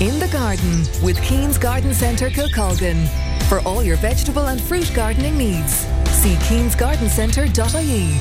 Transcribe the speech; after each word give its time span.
In 0.00 0.20
the 0.20 0.28
garden 0.28 0.84
with 1.02 1.20
Keane's 1.22 1.58
Garden 1.58 1.92
Centre 1.92 2.30
Kilcolgan. 2.30 3.08
For 3.48 3.58
all 3.60 3.82
your 3.82 3.96
vegetable 3.96 4.46
and 4.46 4.60
fruit 4.60 4.92
gardening 4.94 5.36
needs, 5.36 5.72
see 6.10 6.34
keanesgardencentre.ie. 6.34 8.12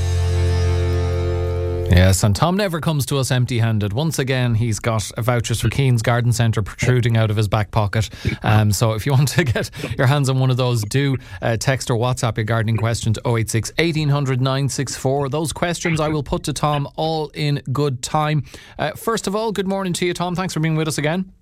Yes, 1.95 2.23
and 2.23 2.35
Tom 2.35 2.57
never 2.57 2.81
comes 2.81 3.05
to 3.05 3.19
us 3.19 3.29
empty 3.29 3.59
handed. 3.59 3.93
Once 3.93 4.17
again, 4.17 4.55
he's 4.55 4.79
got 4.79 5.03
vouchers 5.19 5.61
for 5.61 5.69
Keane's 5.69 6.01
Garden 6.01 6.33
Centre 6.33 6.63
protruding 6.63 7.15
out 7.15 7.29
of 7.29 7.37
his 7.37 7.47
back 7.47 7.69
pocket. 7.69 8.09
Um, 8.41 8.71
so 8.71 8.93
if 8.93 9.05
you 9.05 9.11
want 9.11 9.27
to 9.29 9.43
get 9.43 9.69
your 9.99 10.07
hands 10.07 10.29
on 10.29 10.39
one 10.39 10.49
of 10.49 10.57
those, 10.57 10.83
do 10.83 11.15
uh, 11.43 11.57
text 11.57 11.91
or 11.91 11.99
WhatsApp 11.99 12.37
your 12.37 12.45
gardening 12.45 12.77
questions 12.77 13.19
086 13.23 13.71
1800 13.77 14.41
964. 14.41 15.29
Those 15.29 15.53
questions 15.53 15.99
I 15.99 16.07
will 16.07 16.23
put 16.23 16.41
to 16.45 16.53
Tom 16.53 16.87
all 16.95 17.29
in 17.35 17.61
good 17.71 18.01
time. 18.01 18.45
Uh, 18.79 18.93
first 18.93 19.27
of 19.27 19.35
all, 19.35 19.51
good 19.51 19.67
morning 19.67 19.93
to 19.93 20.07
you, 20.07 20.15
Tom. 20.15 20.35
Thanks 20.35 20.55
for 20.55 20.59
being 20.59 20.75
with 20.75 20.87
us 20.87 20.97
again. 20.97 21.33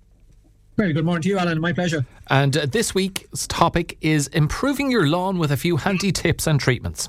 Very 0.76 0.92
good 0.92 1.06
morning 1.06 1.22
to 1.22 1.28
you, 1.30 1.38
Alan. 1.38 1.58
My 1.58 1.72
pleasure. 1.72 2.04
And 2.28 2.54
uh, 2.54 2.66
this 2.66 2.94
week's 2.94 3.46
topic 3.46 3.96
is 4.02 4.26
improving 4.28 4.90
your 4.90 5.08
lawn 5.08 5.38
with 5.38 5.50
a 5.50 5.56
few 5.56 5.78
handy 5.78 6.12
tips 6.12 6.46
and 6.46 6.60
treatments. 6.60 7.08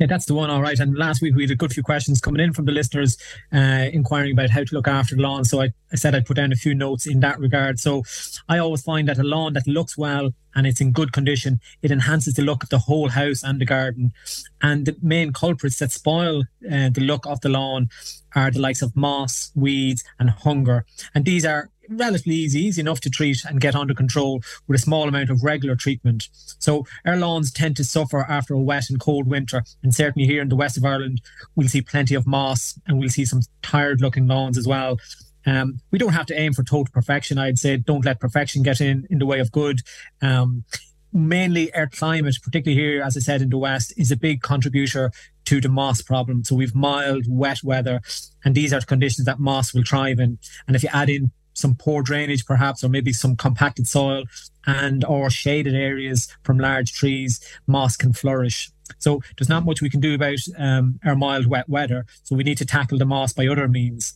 Yeah, 0.00 0.08
that's 0.08 0.24
the 0.24 0.34
one. 0.34 0.50
All 0.50 0.60
right. 0.60 0.76
And 0.80 0.96
last 0.96 1.22
week 1.22 1.36
we 1.36 1.42
had 1.42 1.52
a 1.52 1.54
good 1.54 1.72
few 1.72 1.84
questions 1.84 2.20
coming 2.20 2.40
in 2.40 2.52
from 2.52 2.64
the 2.64 2.72
listeners 2.72 3.16
uh, 3.52 3.86
inquiring 3.92 4.32
about 4.32 4.50
how 4.50 4.64
to 4.64 4.74
look 4.74 4.88
after 4.88 5.14
the 5.14 5.22
lawn. 5.22 5.44
So 5.44 5.62
I, 5.62 5.70
I 5.92 5.96
said 5.96 6.16
I'd 6.16 6.26
put 6.26 6.38
down 6.38 6.50
a 6.50 6.56
few 6.56 6.74
notes 6.74 7.06
in 7.06 7.20
that 7.20 7.38
regard. 7.38 7.78
So 7.78 8.02
I 8.48 8.58
always 8.58 8.82
find 8.82 9.08
that 9.08 9.18
a 9.18 9.22
lawn 9.22 9.52
that 9.52 9.68
looks 9.68 9.96
well 9.96 10.32
and 10.56 10.66
it's 10.66 10.80
in 10.80 10.90
good 10.90 11.12
condition, 11.12 11.60
it 11.82 11.92
enhances 11.92 12.34
the 12.34 12.42
look 12.42 12.64
of 12.64 12.70
the 12.70 12.80
whole 12.80 13.10
house 13.10 13.44
and 13.44 13.60
the 13.60 13.64
garden. 13.64 14.12
And 14.60 14.86
the 14.86 14.96
main 15.00 15.32
culprits 15.32 15.78
that 15.78 15.92
spoil 15.92 16.40
uh, 16.68 16.90
the 16.90 17.00
look 17.00 17.24
of 17.26 17.40
the 17.42 17.48
lawn 17.48 17.88
are 18.34 18.50
the 18.50 18.58
likes 18.58 18.82
of 18.82 18.96
moss, 18.96 19.52
weeds, 19.54 20.02
and 20.18 20.30
hunger. 20.30 20.84
And 21.14 21.24
these 21.24 21.46
are 21.46 21.70
relatively 21.98 22.34
easy, 22.34 22.60
easy 22.60 22.80
enough 22.80 23.00
to 23.00 23.10
treat 23.10 23.44
and 23.44 23.60
get 23.60 23.74
under 23.74 23.94
control 23.94 24.42
with 24.66 24.78
a 24.78 24.82
small 24.82 25.08
amount 25.08 25.30
of 25.30 25.42
regular 25.42 25.76
treatment. 25.76 26.28
So 26.58 26.86
our 27.04 27.16
lawns 27.16 27.52
tend 27.52 27.76
to 27.76 27.84
suffer 27.84 28.26
after 28.28 28.54
a 28.54 28.60
wet 28.60 28.90
and 28.90 29.00
cold 29.00 29.26
winter, 29.26 29.64
and 29.82 29.94
certainly 29.94 30.26
here 30.26 30.42
in 30.42 30.48
the 30.48 30.56
west 30.56 30.76
of 30.76 30.84
Ireland, 30.84 31.20
we'll 31.54 31.68
see 31.68 31.82
plenty 31.82 32.14
of 32.14 32.26
moss 32.26 32.78
and 32.86 32.98
we'll 32.98 33.08
see 33.08 33.24
some 33.24 33.40
tired 33.62 34.00
looking 34.00 34.26
lawns 34.26 34.58
as 34.58 34.66
well. 34.66 34.98
Um, 35.44 35.80
we 35.90 35.98
don't 35.98 36.12
have 36.12 36.26
to 36.26 36.38
aim 36.38 36.52
for 36.52 36.62
total 36.62 36.92
perfection. 36.92 37.38
I'd 37.38 37.58
say 37.58 37.76
don't 37.76 38.04
let 38.04 38.20
perfection 38.20 38.62
get 38.62 38.80
in 38.80 39.06
in 39.10 39.18
the 39.18 39.26
way 39.26 39.40
of 39.40 39.50
good. 39.50 39.80
Um, 40.20 40.64
mainly 41.12 41.74
our 41.74 41.86
climate, 41.86 42.36
particularly 42.42 42.80
here, 42.80 43.02
as 43.02 43.16
I 43.16 43.20
said, 43.20 43.42
in 43.42 43.50
the 43.50 43.58
west, 43.58 43.92
is 43.96 44.10
a 44.10 44.16
big 44.16 44.42
contributor 44.42 45.12
to 45.44 45.60
the 45.60 45.68
moss 45.68 46.00
problem. 46.00 46.44
So 46.44 46.54
we've 46.54 46.74
mild, 46.74 47.24
wet 47.28 47.58
weather, 47.62 48.00
and 48.44 48.54
these 48.54 48.72
are 48.72 48.80
the 48.80 48.86
conditions 48.86 49.26
that 49.26 49.38
moss 49.38 49.74
will 49.74 49.84
thrive 49.84 50.20
in. 50.20 50.38
And 50.66 50.76
if 50.76 50.82
you 50.82 50.88
add 50.92 51.10
in 51.10 51.32
some 51.54 51.74
poor 51.74 52.02
drainage 52.02 52.46
perhaps 52.46 52.82
or 52.82 52.88
maybe 52.88 53.12
some 53.12 53.36
compacted 53.36 53.86
soil 53.86 54.24
and 54.66 55.04
or 55.04 55.30
shaded 55.30 55.74
areas 55.74 56.28
from 56.42 56.58
large 56.58 56.92
trees 56.92 57.40
moss 57.66 57.96
can 57.96 58.12
flourish. 58.12 58.70
So 58.98 59.22
there's 59.36 59.48
not 59.48 59.64
much 59.64 59.80
we 59.80 59.90
can 59.90 60.00
do 60.00 60.14
about 60.14 60.38
um, 60.58 61.00
our 61.04 61.16
mild 61.16 61.46
wet 61.46 61.68
weather. 61.68 62.06
So 62.24 62.36
we 62.36 62.44
need 62.44 62.58
to 62.58 62.66
tackle 62.66 62.98
the 62.98 63.06
moss 63.06 63.32
by 63.32 63.46
other 63.46 63.68
means 63.68 64.14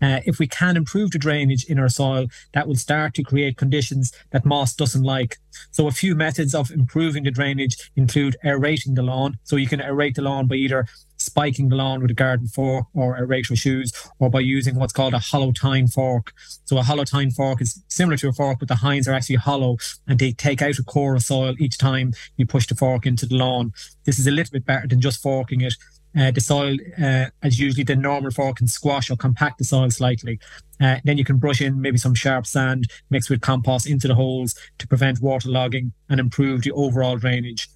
uh, 0.00 0.20
if 0.26 0.38
we 0.38 0.46
can 0.46 0.76
improve 0.76 1.10
the 1.10 1.18
drainage 1.18 1.64
in 1.64 1.78
our 1.78 1.88
soil, 1.88 2.26
that 2.54 2.68
will 2.68 2.76
start 2.76 3.14
to 3.14 3.22
create 3.22 3.56
conditions 3.56 4.12
that 4.30 4.44
moss 4.44 4.74
doesn't 4.74 5.02
like. 5.02 5.38
So, 5.70 5.86
a 5.86 5.92
few 5.92 6.14
methods 6.14 6.54
of 6.54 6.70
improving 6.70 7.24
the 7.24 7.30
drainage 7.30 7.90
include 7.96 8.36
aerating 8.44 8.94
the 8.94 9.02
lawn. 9.02 9.38
So, 9.44 9.56
you 9.56 9.66
can 9.66 9.80
aerate 9.80 10.14
the 10.14 10.22
lawn 10.22 10.46
by 10.46 10.56
either 10.56 10.86
spiking 11.16 11.70
the 11.70 11.76
lawn 11.76 12.02
with 12.02 12.10
a 12.10 12.14
garden 12.14 12.46
fork 12.46 12.86
or 12.92 13.18
aerator 13.18 13.56
shoes, 13.56 13.92
or 14.18 14.28
by 14.28 14.40
using 14.40 14.76
what's 14.76 14.92
called 14.92 15.14
a 15.14 15.18
hollow 15.18 15.52
tine 15.52 15.88
fork. 15.88 16.34
So, 16.66 16.76
a 16.76 16.82
hollow 16.82 17.04
tine 17.04 17.30
fork 17.30 17.62
is 17.62 17.82
similar 17.88 18.18
to 18.18 18.28
a 18.28 18.32
fork, 18.32 18.58
but 18.58 18.68
the 18.68 18.74
tines 18.74 19.08
are 19.08 19.14
actually 19.14 19.36
hollow 19.36 19.78
and 20.06 20.18
they 20.18 20.32
take 20.32 20.60
out 20.60 20.78
a 20.78 20.82
core 20.82 21.14
of 21.14 21.22
soil 21.22 21.54
each 21.58 21.78
time 21.78 22.12
you 22.36 22.46
push 22.46 22.66
the 22.66 22.74
fork 22.74 23.06
into 23.06 23.24
the 23.26 23.36
lawn. 23.36 23.72
This 24.04 24.18
is 24.18 24.26
a 24.26 24.30
little 24.30 24.52
bit 24.52 24.66
better 24.66 24.86
than 24.86 25.00
just 25.00 25.22
forking 25.22 25.62
it 25.62 25.74
uh, 26.18 26.30
the 26.30 26.40
soil, 26.40 26.76
uh, 27.02 27.26
as 27.42 27.58
usually 27.58 27.84
the 27.84 27.96
normal 27.96 28.30
fork 28.30 28.56
can 28.56 28.66
squash 28.66 29.10
or 29.10 29.16
compact 29.16 29.58
the 29.58 29.64
soil 29.64 29.90
slightly. 29.90 30.38
Uh, 30.80 30.96
then 31.04 31.18
you 31.18 31.24
can 31.24 31.38
brush 31.38 31.60
in 31.60 31.80
maybe 31.80 31.98
some 31.98 32.14
sharp 32.14 32.46
sand 32.46 32.86
mixed 33.10 33.30
with 33.30 33.40
compost 33.40 33.86
into 33.86 34.08
the 34.08 34.14
holes 34.14 34.54
to 34.78 34.86
prevent 34.86 35.20
waterlogging 35.20 35.92
and 36.08 36.20
improve 36.20 36.62
the 36.62 36.72
overall 36.72 37.16
drainage. 37.16 37.68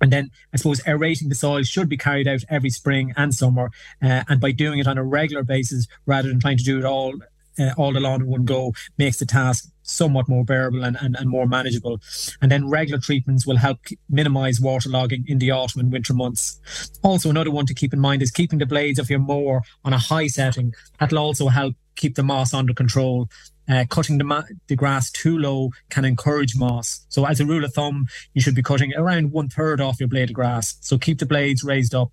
And 0.00 0.12
then 0.12 0.30
I 0.52 0.58
suppose 0.58 0.80
aerating 0.86 1.28
the 1.28 1.34
soil 1.34 1.62
should 1.62 1.88
be 1.88 1.96
carried 1.96 2.28
out 2.28 2.44
every 2.50 2.70
spring 2.70 3.14
and 3.16 3.34
summer. 3.34 3.70
Uh, 4.02 4.24
and 4.28 4.40
by 4.40 4.52
doing 4.52 4.78
it 4.78 4.86
on 4.86 4.98
a 4.98 5.04
regular 5.04 5.42
basis 5.42 5.86
rather 6.04 6.28
than 6.28 6.40
trying 6.40 6.58
to 6.58 6.64
do 6.64 6.78
it 6.78 6.84
all 6.84 7.14
uh, 7.58 7.72
all 7.76 7.96
along 7.96 8.22
in 8.22 8.26
one 8.26 8.44
go 8.44 8.72
makes 8.98 9.18
the 9.18 9.26
task 9.26 9.70
somewhat 9.82 10.28
more 10.28 10.44
bearable 10.44 10.84
and, 10.84 10.96
and, 11.00 11.16
and 11.16 11.30
more 11.30 11.46
manageable. 11.46 12.00
And 12.42 12.50
then 12.50 12.68
regular 12.68 13.00
treatments 13.00 13.46
will 13.46 13.56
help 13.56 13.78
minimize 14.10 14.58
waterlogging 14.58 15.24
in 15.28 15.38
the 15.38 15.52
autumn 15.52 15.80
and 15.80 15.92
winter 15.92 16.12
months. 16.12 16.60
Also, 17.02 17.30
another 17.30 17.50
one 17.50 17.66
to 17.66 17.74
keep 17.74 17.92
in 17.92 18.00
mind 18.00 18.22
is 18.22 18.30
keeping 18.30 18.58
the 18.58 18.66
blades 18.66 18.98
of 18.98 19.10
your 19.10 19.20
mower 19.20 19.62
on 19.84 19.92
a 19.92 19.98
high 19.98 20.26
setting. 20.26 20.74
That'll 20.98 21.18
also 21.18 21.48
help 21.48 21.74
keep 21.94 22.14
the 22.14 22.22
moss 22.22 22.52
under 22.52 22.74
control. 22.74 23.28
Uh, 23.68 23.84
cutting 23.90 24.16
the, 24.16 24.22
ma- 24.22 24.44
the 24.68 24.76
grass 24.76 25.10
too 25.10 25.36
low 25.36 25.70
can 25.90 26.04
encourage 26.04 26.56
moss. 26.56 27.04
So, 27.08 27.26
as 27.26 27.40
a 27.40 27.46
rule 27.46 27.64
of 27.64 27.74
thumb, 27.74 28.06
you 28.32 28.40
should 28.40 28.54
be 28.54 28.62
cutting 28.62 28.94
around 28.94 29.32
one 29.32 29.48
third 29.48 29.80
off 29.80 29.98
your 29.98 30.08
blade 30.08 30.30
of 30.30 30.34
grass. 30.34 30.76
So, 30.82 30.98
keep 30.98 31.18
the 31.18 31.26
blades 31.26 31.64
raised 31.64 31.92
up. 31.92 32.12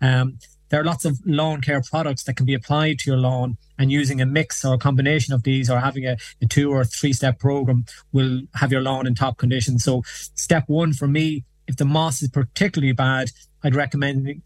Um, 0.00 0.38
there 0.68 0.80
are 0.80 0.84
lots 0.84 1.04
of 1.04 1.20
lawn 1.24 1.60
care 1.60 1.82
products 1.82 2.24
that 2.24 2.36
can 2.36 2.46
be 2.46 2.54
applied 2.54 2.98
to 3.00 3.10
your 3.10 3.18
lawn 3.18 3.56
and 3.78 3.90
using 3.90 4.20
a 4.20 4.26
mix 4.26 4.64
or 4.64 4.74
a 4.74 4.78
combination 4.78 5.34
of 5.34 5.42
these 5.42 5.70
or 5.70 5.80
having 5.80 6.06
a, 6.06 6.16
a 6.42 6.46
two 6.46 6.70
or 6.70 6.84
three 6.84 7.12
step 7.12 7.38
program 7.38 7.84
will 8.12 8.42
have 8.54 8.72
your 8.72 8.82
lawn 8.82 9.06
in 9.06 9.14
top 9.14 9.38
condition. 9.38 9.78
So 9.78 10.02
step 10.06 10.64
one 10.66 10.92
for 10.92 11.06
me, 11.06 11.44
if 11.66 11.76
the 11.76 11.84
moss 11.84 12.22
is 12.22 12.28
particularly 12.28 12.92
bad, 12.92 13.30
I'd 13.62 13.74
recommend 13.74 14.42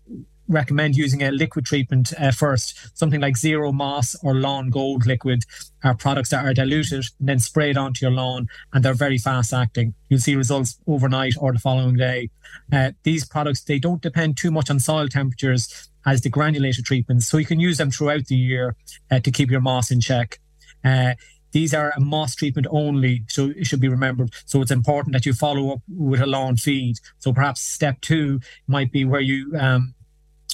recommend 0.48 0.96
using 0.96 1.22
a 1.22 1.30
liquid 1.30 1.66
treatment 1.66 2.12
uh, 2.18 2.30
first. 2.30 2.96
Something 2.96 3.20
like 3.20 3.36
Zero 3.36 3.70
Moss 3.70 4.16
or 4.22 4.34
Lawn 4.34 4.70
Gold 4.70 5.06
liquid 5.06 5.44
are 5.84 5.94
products 5.94 6.30
that 6.30 6.44
are 6.44 6.54
diluted 6.54 7.04
and 7.18 7.28
then 7.28 7.38
sprayed 7.38 7.76
onto 7.76 8.04
your 8.04 8.12
lawn, 8.12 8.48
and 8.72 8.84
they're 8.84 8.94
very 8.94 9.18
fast 9.18 9.52
acting. 9.52 9.94
You'll 10.08 10.20
see 10.20 10.36
results 10.36 10.78
overnight 10.86 11.34
or 11.38 11.52
the 11.52 11.58
following 11.58 11.96
day. 11.96 12.30
Uh, 12.72 12.92
these 13.02 13.26
products 13.26 13.62
they 13.62 13.78
don't 13.78 14.02
depend 14.02 14.36
too 14.36 14.50
much 14.50 14.70
on 14.70 14.80
soil 14.80 15.08
temperatures 15.08 15.88
as 16.06 16.20
the 16.22 16.31
granulated 16.31 16.84
treatments. 16.84 17.26
So 17.26 17.38
you 17.38 17.47
can 17.47 17.60
use 17.60 17.78
them 17.78 17.91
throughout 17.91 18.26
the 18.26 18.36
year 18.36 18.76
uh, 19.10 19.20
to 19.20 19.31
keep 19.31 19.50
your 19.50 19.60
moss 19.60 19.91
in 19.91 20.00
check. 20.00 20.41
Uh, 20.84 21.14
these 21.53 21.72
are 21.72 21.92
a 21.97 22.00
moss 22.00 22.34
treatment 22.34 22.66
only, 22.70 23.25
so 23.28 23.53
it 23.56 23.66
should 23.66 23.81
be 23.81 23.88
remembered. 23.88 24.32
So 24.44 24.60
it's 24.60 24.70
important 24.70 25.14
that 25.14 25.25
you 25.25 25.32
follow 25.32 25.72
up 25.72 25.81
with 25.88 26.20
a 26.20 26.26
lawn 26.26 26.56
feed. 26.56 26.97
So 27.19 27.32
perhaps 27.32 27.62
step 27.62 28.00
two 28.00 28.41
might 28.66 28.92
be 28.92 29.04
where 29.04 29.20
you 29.20 29.56
um, 29.58 29.94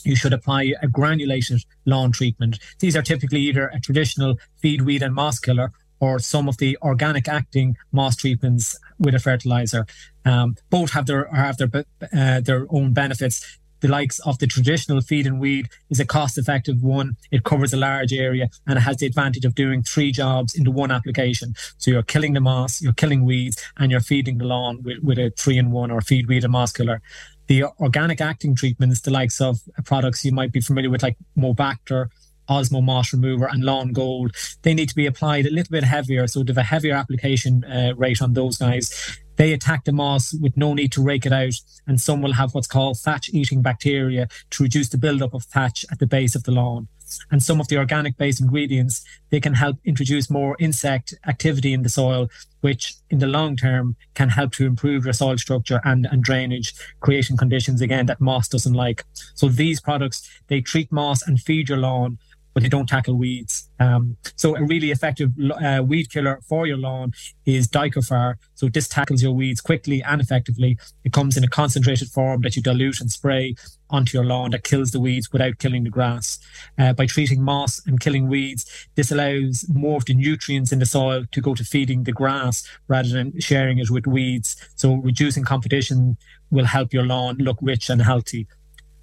you 0.05 0.17
should 0.17 0.33
apply 0.33 0.75
a 0.83 0.89
granulated 0.89 1.65
lawn 1.87 2.13
treatment. 2.13 2.59
These 2.79 2.95
are 2.95 3.03
typically 3.03 3.41
either 3.41 3.69
a 3.69 3.81
traditional 3.81 4.37
feed, 4.61 4.83
weed, 4.83 5.03
and 5.03 5.15
moss 5.15 5.39
killer, 5.41 5.71
or 5.99 6.19
some 6.19 6.49
of 6.49 6.59
the 6.59 6.79
organic 6.83 7.29
acting 7.29 7.77
moss 7.91 8.15
treatments 8.15 8.79
with 8.99 9.15
a 9.15 9.19
fertilizer. 9.19 9.87
Um, 10.25 10.57
both 10.71 10.93
have 10.93 11.07
their 11.07 11.27
have 11.35 11.57
their 11.57 11.71
uh, 12.13 12.41
their 12.41 12.67
own 12.71 12.93
benefits 12.93 13.59
the 13.85 13.91
likes 13.91 14.19
of 14.21 14.39
the 14.39 14.47
traditional 14.47 15.03
feed 15.03 15.27
and 15.27 15.39
weed 15.39 15.69
is 15.91 16.01
a 16.01 16.07
cost 16.07 16.39
effective 16.39 16.83
one. 16.83 17.19
It 17.31 17.45
covers 17.45 17.75
a 17.75 17.77
large 17.77 18.15
area 18.15 18.49
and 18.67 18.79
it 18.79 18.81
has 18.81 18.97
the 18.97 19.05
advantage 19.05 19.45
of 19.45 19.55
doing 19.55 19.83
three 19.83 20.11
jobs 20.11 20.55
into 20.55 20.71
one 20.71 20.91
application. 20.91 21.55
So 21.77 21.91
you're 21.91 22.03
killing 22.03 22.33
the 22.33 22.41
moss, 22.41 22.81
you're 22.81 22.95
killing 22.95 23.27
weeds, 23.27 23.63
and 23.77 23.91
you're 23.91 24.01
feeding 24.01 24.39
the 24.39 24.47
lawn 24.47 24.83
with, 24.83 25.01
with 25.03 25.19
a 25.19 25.35
three 25.39 25.59
in 25.59 25.71
one 25.71 25.91
or 25.91 26.01
feed, 26.01 26.29
weed, 26.29 26.45
and 26.45 26.53
moss 26.53 26.73
killer. 26.73 27.03
The 27.47 27.65
organic 27.79 28.23
acting 28.23 28.57
treatments, 28.57 29.03
the 29.03 29.11
likes 29.11 29.39
of 29.39 29.61
products 29.85 30.25
you 30.25 30.33
might 30.33 30.51
be 30.51 30.63
familiar 30.63 30.89
with, 30.89 31.03
like 31.03 31.19
Mobacter, 31.37 32.07
Osmo 32.49 32.83
Moss 32.83 33.13
Remover 33.13 33.47
and 33.47 33.65
Lawn 33.65 33.93
Gold, 33.93 34.35
they 34.63 34.73
need 34.73 34.89
to 34.89 34.95
be 34.95 35.05
applied 35.05 35.45
a 35.45 35.51
little 35.51 35.71
bit 35.71 35.85
heavier. 35.85 36.27
So 36.27 36.43
they 36.43 36.53
have 36.53 36.59
a 36.59 36.63
heavier 36.63 36.95
application 36.95 37.65
uh, 37.65 37.93
rate 37.97 38.23
on 38.23 38.33
those 38.33 38.57
guys. 38.57 39.21
They 39.37 39.53
attack 39.53 39.85
the 39.85 39.93
moss 39.93 40.35
with 40.35 40.57
no 40.57 40.75
need 40.75 40.93
to 40.93 41.03
rake 41.03 41.27
it 41.27 41.33
out, 41.33 41.55
and 41.87 42.01
some 42.01 42.23
will 42.23 42.33
have 42.33 42.55
what's 42.55 42.67
called 42.67 42.99
thatch 42.99 43.31
eating 43.33 43.63
bacteria 43.63 44.29
to 44.51 44.63
reduce 44.63 44.89
the 44.89 44.99
buildup 44.99 45.35
of 45.35 45.45
thatch 45.45 45.85
at 45.91 45.99
the 45.99 46.07
base 46.07 46.35
of 46.35 46.45
the 46.45 46.53
lawn. 46.53 46.89
And 47.31 47.43
some 47.43 47.61
of 47.61 47.69
the 47.69 47.77
organic 47.77 48.17
based 48.17 48.41
ingredients, 48.41 49.05
they 49.31 49.41
can 49.41 49.55
help 49.55 49.77
introduce 49.85 50.31
more 50.31 50.57
insect 50.59 51.15
activity 51.27 51.73
in 51.73 51.83
the 51.83 51.89
soil, 51.89 52.31
which 52.61 52.95
in 53.11 53.19
the 53.19 53.27
long 53.27 53.57
term 53.57 53.97
can 54.15 54.31
help 54.31 54.53
to 54.55 54.67
improve 54.67 55.05
your 55.05 55.13
soil 55.13 55.37
structure 55.37 55.81
and, 55.85 56.07
and 56.11 56.23
drainage, 56.23 56.75
creating 57.01 57.37
conditions 57.37 57.81
again 57.81 58.07
that 58.07 58.21
moss 58.21 58.49
doesn't 58.49 58.73
like. 58.73 59.05
So 59.35 59.49
these 59.49 59.81
products, 59.81 60.29
they 60.49 60.61
treat 60.61 60.91
moss 60.91 61.27
and 61.27 61.41
feed 61.41 61.69
your 61.69 61.79
lawn 61.79 62.19
but 62.55 62.63
they 62.63 62.69
don't 62.69 62.89
tackle 62.89 63.17
weeds. 63.17 63.69
Um, 63.81 64.17
so 64.37 64.57
a 64.57 64.63
really 64.63 64.93
effective 64.93 65.33
uh, 65.63 65.83
weed 65.85 66.11
killer 66.11 66.41
for 66.49 66.67
your 66.67 66.79
lawn 66.79 67.13
is 67.45 67.69
Dicophar. 67.69 68.37
So 68.55 68.69
this 68.69 68.89
tackles 68.89 69.23
your 69.23 69.33
weeds 69.33 69.61
quickly 69.61 70.03
and 70.03 70.21
effectively. 70.21 70.79
It 71.05 71.13
comes 71.13 71.37
in 71.37 71.45
a 71.45 71.49
concentrated 71.49 72.09
form 72.09 72.43
that 72.43 72.57
you 72.57 72.63
dilute 72.63 73.01
and 73.01 73.11
spray 73.11 73.57
onto 73.91 74.17
your 74.17 74.25
lawn 74.25 74.53
that 74.53 74.65
kills 74.65 74.93
the 74.93 75.01
weeds 75.01 75.33
without 75.33 75.59
killing 75.59 75.85
the 75.85 75.91
grass. 75.91 76.39
Uh, 76.79 76.93
by 76.93 77.07
treating 77.07 77.43
moss 77.43 77.85
and 77.87 78.01
killing 78.01 78.29
weeds, 78.29 78.89
this 78.95 79.11
allows 79.11 79.67
more 79.69 79.97
of 79.97 80.05
the 80.07 80.15
nutrients 80.15 80.73
in 80.73 80.79
the 80.79 80.87
soil 80.87 81.25
to 81.33 81.41
go 81.41 81.55
to 81.55 81.65
feeding 81.65 82.05
the 82.05 82.13
grass 82.13 82.67
rather 82.89 83.09
than 83.09 83.39
sharing 83.41 83.79
it 83.79 83.91
with 83.91 84.07
weeds. 84.07 84.57
So 84.77 84.95
reducing 84.95 85.45
competition 85.45 86.17
will 86.51 86.65
help 86.67 86.93
your 86.93 87.05
lawn 87.05 87.37
look 87.39 87.59
rich 87.61 87.91
and 87.91 88.01
healthy. 88.01 88.47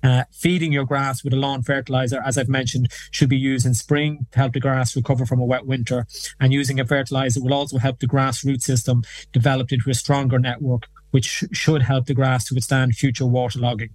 Uh, 0.03 0.24
feeding 0.31 0.71
your 0.71 0.86
grass 0.86 1.24
with 1.24 1.33
a 1.33 1.38
lawn 1.38 1.62
fertilizer, 1.62 2.21
as 2.25 2.38
I've 2.38 2.50
mentioned, 2.50 2.92
should 3.12 3.30
be 3.30 3.38
used 3.38 3.65
in 3.65 3.74
spring 3.74 4.27
to 4.31 4.39
help 4.39 4.53
the 4.53 4.59
grass 4.59 4.95
recover 4.95 5.25
from 5.25 5.39
a 5.39 5.45
wet 5.45 5.65
winter. 5.65 6.07
And 6.39 6.53
using 6.53 6.80
a 6.80 6.86
fertilizer 6.86 7.42
will 7.42 7.53
also 7.53 7.77
help 7.77 8.00
the 8.00 8.07
grass 8.07 8.44
root 8.44 8.62
system 8.62 9.03
develop 9.31 9.71
into 9.71 9.89
a 9.89 9.94
stronger 9.94 10.39
network, 10.39 10.88
which 11.12 11.44
should 11.51 11.83
help 11.83 12.06
the 12.06 12.13
grass 12.13 12.45
to 12.45 12.56
withstand 12.56 12.95
future 12.95 13.25
waterlogging. 13.25 13.92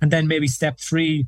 And 0.00 0.10
then 0.10 0.26
maybe 0.26 0.46
step 0.46 0.78
three 0.78 1.26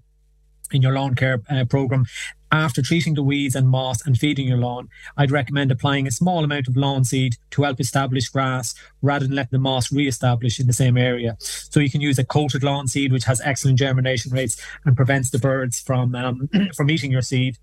in 0.72 0.82
your 0.82 0.92
lawn 0.92 1.14
care 1.14 1.42
uh, 1.50 1.64
program 1.64 2.06
after 2.52 2.82
treating 2.82 3.14
the 3.14 3.22
weeds 3.22 3.56
and 3.56 3.69
moss 3.69 4.06
and 4.06 4.16
feeding 4.16 4.46
your 4.46 4.58
lawn, 4.58 4.88
I'd 5.16 5.31
recommend 5.31 5.72
applying 5.72 6.06
a 6.06 6.10
small 6.10 6.44
amount 6.44 6.69
of 6.69 6.76
lawn 6.76 7.02
seed 7.04 7.37
to 7.52 7.62
help 7.62 7.81
establish 7.81 8.28
grass 8.28 8.75
rather 9.00 9.26
than 9.26 9.34
letting 9.34 9.52
the 9.52 9.58
moss 9.58 9.90
re-establish 9.90 10.60
in 10.60 10.66
the 10.66 10.72
same 10.75 10.99
area. 10.99 11.37
So 11.40 11.81
you 11.81 11.90
can 11.90 12.02
use 12.02 12.19
a 12.19 12.25
coated 12.25 12.62
lawn 12.62 12.88
seed, 12.88 13.10
which 13.10 13.25
has 13.25 13.40
excellent 13.40 13.78
germination 13.78 14.32
rates 14.32 14.62
and 14.84 14.94
prevents 14.94 15.31
the 15.31 15.38
birds 15.38 15.81
from 15.81 16.14
um, 16.14 16.50
from 16.76 16.90
eating 16.90 17.10
your 17.10 17.22
seed. 17.22 17.56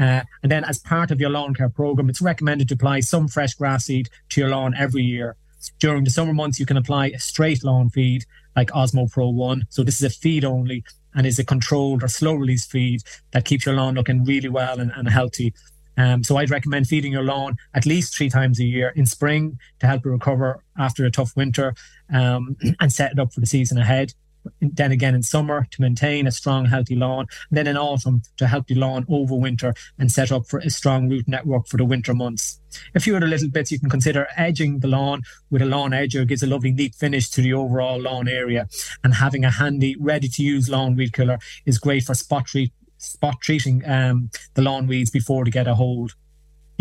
Uh, 0.00 0.22
and 0.42 0.50
then, 0.50 0.64
as 0.64 0.78
part 0.78 1.10
of 1.10 1.20
your 1.20 1.28
lawn 1.28 1.54
care 1.54 1.68
program, 1.68 2.08
it's 2.08 2.22
recommended 2.22 2.66
to 2.68 2.74
apply 2.74 3.00
some 3.00 3.28
fresh 3.28 3.52
grass 3.54 3.84
seed 3.84 4.08
to 4.30 4.40
your 4.40 4.48
lawn 4.48 4.74
every 4.74 5.02
year. 5.02 5.36
During 5.78 6.04
the 6.04 6.10
summer 6.10 6.32
months, 6.32 6.58
you 6.58 6.64
can 6.64 6.78
apply 6.78 7.08
a 7.08 7.18
straight 7.18 7.62
lawn 7.62 7.90
feed 7.90 8.24
like 8.56 8.70
Osmo 8.70 9.10
Pro 9.10 9.28
1. 9.28 9.66
So 9.68 9.84
this 9.84 10.02
is 10.02 10.04
a 10.04 10.18
feed 10.18 10.44
only 10.44 10.82
and 11.14 11.26
is 11.26 11.38
a 11.38 11.44
controlled 11.44 12.02
or 12.02 12.08
slow 12.08 12.34
release 12.34 12.64
feed 12.64 13.02
that 13.32 13.44
keeps 13.44 13.66
your 13.66 13.74
lawn 13.74 13.94
looking 13.94 14.24
really 14.24 14.48
well 14.48 14.80
and, 14.80 14.92
and 14.94 15.08
healthy. 15.08 15.54
Um, 15.96 16.24
so 16.24 16.36
I'd 16.36 16.50
recommend 16.50 16.86
feeding 16.86 17.12
your 17.12 17.22
lawn 17.22 17.56
at 17.74 17.84
least 17.84 18.16
three 18.16 18.30
times 18.30 18.58
a 18.58 18.64
year 18.64 18.90
in 18.96 19.04
spring 19.04 19.58
to 19.80 19.86
help 19.86 20.06
it 20.06 20.08
recover 20.08 20.62
after 20.78 21.04
a 21.04 21.10
tough 21.10 21.36
winter 21.36 21.74
um, 22.12 22.56
and 22.80 22.92
set 22.92 23.12
it 23.12 23.18
up 23.18 23.32
for 23.32 23.40
the 23.40 23.46
season 23.46 23.78
ahead 23.78 24.14
then 24.60 24.92
again 24.92 25.14
in 25.14 25.22
summer 25.22 25.66
to 25.70 25.80
maintain 25.80 26.26
a 26.26 26.30
strong, 26.30 26.66
healthy 26.66 26.94
lawn, 26.96 27.26
and 27.50 27.56
then 27.56 27.66
in 27.66 27.76
autumn 27.76 28.22
to 28.36 28.46
help 28.46 28.66
the 28.66 28.74
lawn 28.74 29.04
over 29.08 29.34
winter 29.34 29.74
and 29.98 30.10
set 30.10 30.32
up 30.32 30.46
for 30.46 30.58
a 30.60 30.70
strong 30.70 31.08
root 31.08 31.26
network 31.28 31.66
for 31.66 31.76
the 31.76 31.84
winter 31.84 32.14
months. 32.14 32.60
A 32.94 33.00
few 33.00 33.16
other 33.16 33.26
little 33.26 33.50
bits 33.50 33.70
you 33.70 33.78
can 33.78 33.90
consider 33.90 34.26
edging 34.36 34.80
the 34.80 34.88
lawn 34.88 35.22
with 35.50 35.62
a 35.62 35.66
lawn 35.66 35.90
edger 35.90 36.26
gives 36.26 36.42
a 36.42 36.46
lovely 36.46 36.72
neat 36.72 36.94
finish 36.94 37.28
to 37.30 37.42
the 37.42 37.52
overall 37.52 38.00
lawn 38.00 38.28
area. 38.28 38.66
And 39.04 39.14
having 39.14 39.44
a 39.44 39.50
handy, 39.50 39.96
ready 39.98 40.28
to 40.28 40.42
use 40.42 40.68
lawn 40.68 40.96
weed 40.96 41.12
killer 41.12 41.38
is 41.66 41.78
great 41.78 42.04
for 42.04 42.14
spot 42.14 42.46
treat 42.46 42.72
spot 43.02 43.40
treating 43.40 43.82
um, 43.88 44.30
the 44.54 44.62
lawn 44.62 44.86
weeds 44.86 45.10
before 45.10 45.44
they 45.44 45.50
get 45.50 45.66
a 45.66 45.74
hold. 45.74 46.14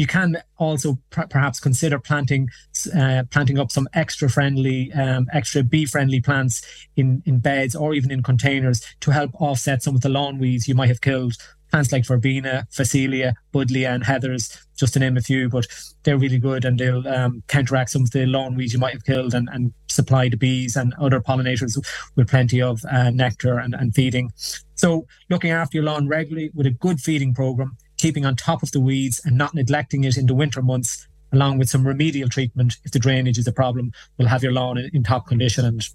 You 0.01 0.07
can 0.07 0.42
also 0.57 0.98
pr- 1.12 1.27
perhaps 1.30 1.59
consider 1.59 2.00
planting 2.00 2.50
uh, 2.98 3.21
planting 3.30 3.59
up 3.59 3.71
some 3.71 3.88
extra 3.94 4.31
friendly, 4.31 4.92
um, 4.94 5.27
extra 5.31 5.62
bee 5.62 5.86
friendly 5.86 6.19
plants 6.19 6.63
in 6.95 7.21
in 7.27 7.38
beds 7.38 7.75
or 7.75 7.94
even 7.94 8.09
in 8.09 8.24
containers 8.24 8.81
to 9.01 9.12
help 9.12 9.30
offset 9.39 9.83
some 9.83 9.94
of 9.94 10.01
the 10.01 10.09
lawn 10.09 10.39
weeds 10.39 10.68
you 10.68 10.74
might 10.74 10.89
have 10.89 11.01
killed. 11.01 11.36
Plants 11.69 11.92
like 11.92 12.07
verbena, 12.07 12.65
phacelia, 12.71 13.36
buddleia, 13.53 13.94
and 13.94 14.03
heathers, 14.03 14.57
just 14.75 14.94
to 14.94 15.00
name 15.00 15.18
a 15.18 15.21
few, 15.21 15.50
but 15.50 15.68
they're 16.01 16.18
really 16.18 16.39
good 16.39 16.65
and 16.65 16.80
they'll 16.80 17.07
um, 17.07 17.44
counteract 17.47 17.92
some 17.92 18.01
of 18.01 18.09
the 18.09 18.25
lawn 18.25 18.56
weeds 18.56 18.74
you 18.74 18.80
might 18.80 18.94
have 18.94 19.06
killed 19.06 19.36
and, 19.36 19.50
and 19.54 19.71
supply 19.88 20.30
the 20.30 20.36
bees 20.36 20.75
and 20.75 20.95
other 21.00 21.21
pollinators 21.21 21.77
with 22.15 22.27
plenty 22.27 22.59
of 22.59 22.83
uh, 22.92 23.12
nectar 23.12 23.59
and, 23.59 23.75
and 23.75 23.94
feeding. 23.94 24.31
So, 24.74 25.06
looking 25.30 25.51
after 25.51 25.77
your 25.77 25.86
lawn 25.86 26.07
regularly 26.07 26.50
with 26.56 26.65
a 26.65 26.71
good 26.71 27.00
feeding 27.00 27.36
program 27.36 27.77
keeping 28.01 28.25
on 28.25 28.36
top 28.36 28.63
of 28.63 28.71
the 28.71 28.80
weeds 28.80 29.21
and 29.24 29.38
not 29.38 29.53
neglecting 29.53 30.03
it 30.03 30.18
in 30.18 30.25
the 30.25 30.33
winter 30.33 30.62
months, 30.62 31.07
along 31.31 31.59
with 31.59 31.69
some 31.69 31.88
remedial 31.88 32.27
treatment 32.27 32.77
if 32.83 32.92
the 32.92 33.00
drainage 33.00 33.38
is 33.38 33.48
a 33.48 33.51
problem, 33.51 33.92
will 34.18 34.25
have 34.25 34.42
your 34.42 34.51
lawn 34.51 34.77
in, 34.77 34.89
in 34.94 35.03
top 35.03 35.27
condition. 35.27 35.63
And 35.65 35.88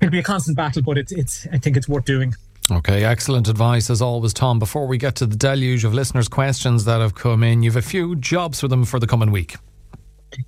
it'll 0.00 0.10
be 0.10 0.18
a 0.18 0.22
constant 0.22 0.56
battle, 0.56 0.82
but 0.82 0.96
it's, 0.96 1.12
it's 1.12 1.46
I 1.52 1.58
think 1.58 1.76
it's 1.76 1.88
worth 1.88 2.06
doing. 2.06 2.34
Okay, 2.72 3.04
excellent 3.04 3.48
advice 3.48 3.90
as 3.90 4.02
always, 4.02 4.32
Tom. 4.32 4.58
Before 4.58 4.86
we 4.88 4.98
get 4.98 5.14
to 5.16 5.26
the 5.26 5.36
deluge 5.36 5.84
of 5.84 5.94
listeners' 5.94 6.26
questions 6.26 6.84
that 6.86 7.00
have 7.00 7.14
come 7.14 7.44
in, 7.44 7.62
you've 7.62 7.76
a 7.76 7.82
few 7.82 8.16
jobs 8.16 8.60
for 8.60 8.66
them 8.66 8.84
for 8.84 8.98
the 8.98 9.06
coming 9.06 9.30
week 9.30 9.56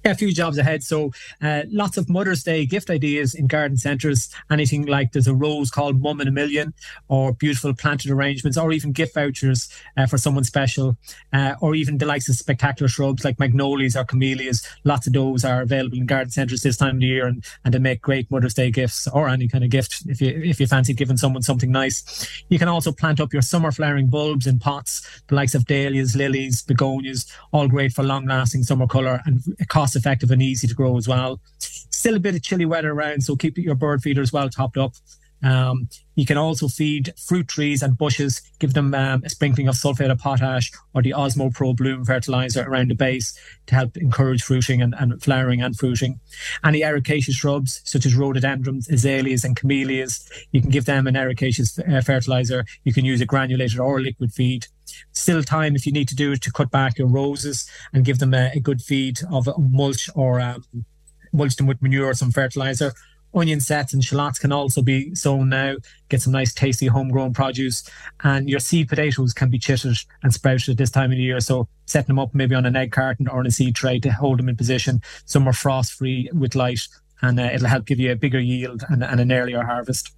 a 0.05 0.15
few 0.15 0.33
jobs 0.33 0.59
ahead. 0.59 0.83
So 0.83 1.13
uh, 1.43 1.63
lots 1.69 1.97
of 1.97 2.09
Mother's 2.09 2.43
Day 2.43 2.67
gift 2.67 2.91
ideas 2.91 3.35
in 3.35 3.47
garden 3.47 3.77
centres. 3.77 4.29
Anything 4.51 4.87
like 4.87 5.13
there's 5.13 5.27
a 5.27 5.35
rose 5.35 5.71
called 5.71 6.01
Mum 6.01 6.21
in 6.21 6.29
a 6.29 6.33
Million, 6.33 6.75
or 7.09 7.33
beautiful 7.33 7.75
planted 7.75 8.11
arrangements, 8.11 8.59
or 8.59 8.73
even 8.73 8.93
gift 8.93 9.15
vouchers 9.15 9.69
uh, 9.97 10.07
for 10.07 10.19
someone 10.19 10.45
special, 10.45 10.97
uh, 11.33 11.55
or 11.61 11.75
even 11.75 11.99
the 11.99 12.07
likes 12.07 12.29
of 12.29 12.37
spectacular 12.37 12.89
shrubs 12.89 13.25
like 13.25 13.39
magnolias 13.39 13.97
or 13.97 14.05
camellias. 14.05 14.67
Lots 14.85 15.07
of 15.07 15.13
those 15.13 15.45
are 15.45 15.63
available 15.63 15.99
in 15.99 16.07
garden 16.07 16.31
centres 16.31 16.63
this 16.63 16.77
time 16.77 16.97
of 16.97 17.01
the 17.01 17.07
year, 17.07 17.27
and, 17.27 17.45
and 17.65 17.75
they 17.75 17.79
make 17.79 18.03
great 18.03 18.31
Mother's 18.31 18.55
Day 18.55 18.71
gifts 18.71 19.07
or 19.09 19.29
any 19.29 19.49
kind 19.49 19.65
of 19.65 19.71
gift 19.71 20.03
if 20.07 20.21
you 20.21 20.29
if 20.45 20.61
you 20.61 20.67
fancy 20.67 20.95
giving 20.95 21.17
someone 21.17 21.43
something 21.43 21.71
nice. 21.71 22.43
You 22.49 22.59
can 22.59 22.69
also 22.69 22.93
plant 22.93 23.21
up 23.21 23.33
your 23.33 23.43
summer 23.43 23.73
flowering 23.73 24.09
bulbs 24.09 24.47
in 24.47 24.59
pots, 24.59 25.23
the 25.29 25.35
likes 25.35 25.55
of 25.55 25.67
dahlias, 25.67 26.17
lilies, 26.17 26.63
begonias, 26.63 27.27
all 27.53 27.69
great 27.69 27.93
for 27.93 28.03
long 28.03 28.27
lasting 28.27 28.63
summer 28.63 28.87
colour 28.87 29.21
and 29.25 29.43
cost 29.69 29.97
effective 29.97 30.31
and 30.31 30.43
easy 30.43 30.67
to 30.67 30.75
grow 30.75 30.97
as 30.97 31.09
well. 31.09 31.41
Still 31.59 32.17
a 32.17 32.21
bit 32.21 32.35
of 32.35 32.43
chilly 32.43 32.65
weather 32.65 32.93
around, 32.93 33.23
so 33.23 33.37
keep 33.37 33.59
your 33.59 33.75
bird 33.75 34.03
feeders 34.03 34.33
well 34.33 34.49
topped 34.49 34.77
up. 34.77 34.95
Um, 35.43 35.89
you 36.17 36.27
can 36.27 36.37
also 36.37 36.67
feed 36.67 37.15
fruit 37.17 37.47
trees 37.47 37.83
and 37.83 37.97
bushes, 37.97 38.43
give 38.59 38.75
them 38.75 38.93
um, 38.95 39.23
a 39.25 39.31
sprinkling 39.31 39.69
of 39.69 39.77
sulfate 39.77 40.11
of 40.11 40.19
potash 40.19 40.73
or 40.95 41.03
the 41.03 41.13
Osmo 41.13 41.55
Pro 41.55 41.73
Bloom 41.73 42.05
fertilizer 42.05 42.65
around 42.65 42.91
the 42.91 42.95
base 42.95 43.39
to 43.67 43.75
help 43.75 43.97
encourage 43.97 44.43
fruiting 44.43 44.83
and, 44.83 44.95
and 44.99 45.23
flowering 45.23 45.63
and 45.63 45.77
fruiting. 45.77 46.19
Any 46.65 46.81
ericaceous 46.81 47.35
shrubs 47.35 47.81
such 47.85 48.05
as 48.05 48.17
rhododendrons, 48.17 48.89
azaleas, 48.89 49.45
and 49.45 49.57
camellias, 49.57 50.29
you 50.51 50.61
can 50.61 50.71
give 50.71 50.87
them 50.87 51.07
an 51.07 51.15
ericaceous 51.15 51.79
uh, 51.79 52.01
fertilizer. 52.01 52.65
You 52.83 52.93
can 52.93 53.05
use 53.05 53.21
a 53.21 53.27
granulated 53.27 53.79
or 53.79 54.01
liquid 54.01 54.33
feed. 54.33 54.67
Still 55.13 55.43
time 55.43 55.77
if 55.77 55.87
you 55.87 55.93
need 55.93 56.09
to 56.09 56.17
do 56.17 56.33
it 56.33 56.43
to 56.43 56.53
cut 56.53 56.71
back 56.71 56.99
your 56.99 57.09
roses 57.09 57.69
and 57.93 58.05
give 58.05 58.19
them 58.19 58.35
a, 58.35 58.51
a 58.55 58.61
good 58.61 58.83
feed 58.83 59.21
of 59.31 59.49
mulch 59.59 60.09
or 60.15 60.41
um, 60.41 60.65
mulch 61.33 61.57
them 61.57 61.67
with 61.67 61.83
manure 61.83 62.09
or 62.09 62.15
some 62.15 62.33
fertilizer. 62.33 62.93
Onion 63.35 63.61
sets 63.61 63.93
and 63.93 64.03
shallots 64.03 64.39
can 64.39 64.53
also 64.53 64.83
be 64.83 65.15
sown 65.15 65.51
now. 65.51 65.77
Get 66.09 66.23
some 66.23 66.33
nice, 66.33 66.55
tasty 66.55 66.87
homegrown 66.87 67.35
produce. 67.35 67.89
And 68.25 68.49
your 68.49 68.61
seed 68.61 68.89
potatoes 68.89 69.35
can 69.35 69.51
be 69.51 69.59
chitted 69.59 70.05
and 70.23 70.33
sprouted 70.33 70.71
at 70.71 70.77
this 70.79 70.91
time 70.91 71.13
of 71.13 71.17
the 71.17 71.23
year. 71.23 71.41
So 71.41 71.69
setting 71.87 72.09
them 72.09 72.19
up 72.19 72.35
maybe 72.35 72.55
on 72.55 72.67
an 72.67 72.77
egg 72.77 72.93
carton 72.93 73.29
or 73.29 73.41
in 73.41 73.47
a 73.47 73.51
seed 73.51 73.75
tray 73.75 74.01
to 74.01 74.11
hold 74.11 74.39
them 74.39 74.49
in 74.49 74.57
position. 74.57 75.03
Some 75.27 75.47
are 75.47 75.53
frost 75.53 75.93
free 75.93 76.31
with 76.33 76.55
light 76.55 76.89
and 77.21 77.39
uh, 77.39 77.51
it'll 77.53 77.69
help 77.69 77.85
give 77.85 78.01
you 78.01 78.13
a 78.13 78.17
bigger 78.17 78.41
yield 78.41 78.85
and, 78.89 79.05
and 79.05 79.21
an 79.21 79.33
earlier 79.33 79.63
harvest. 79.63 80.15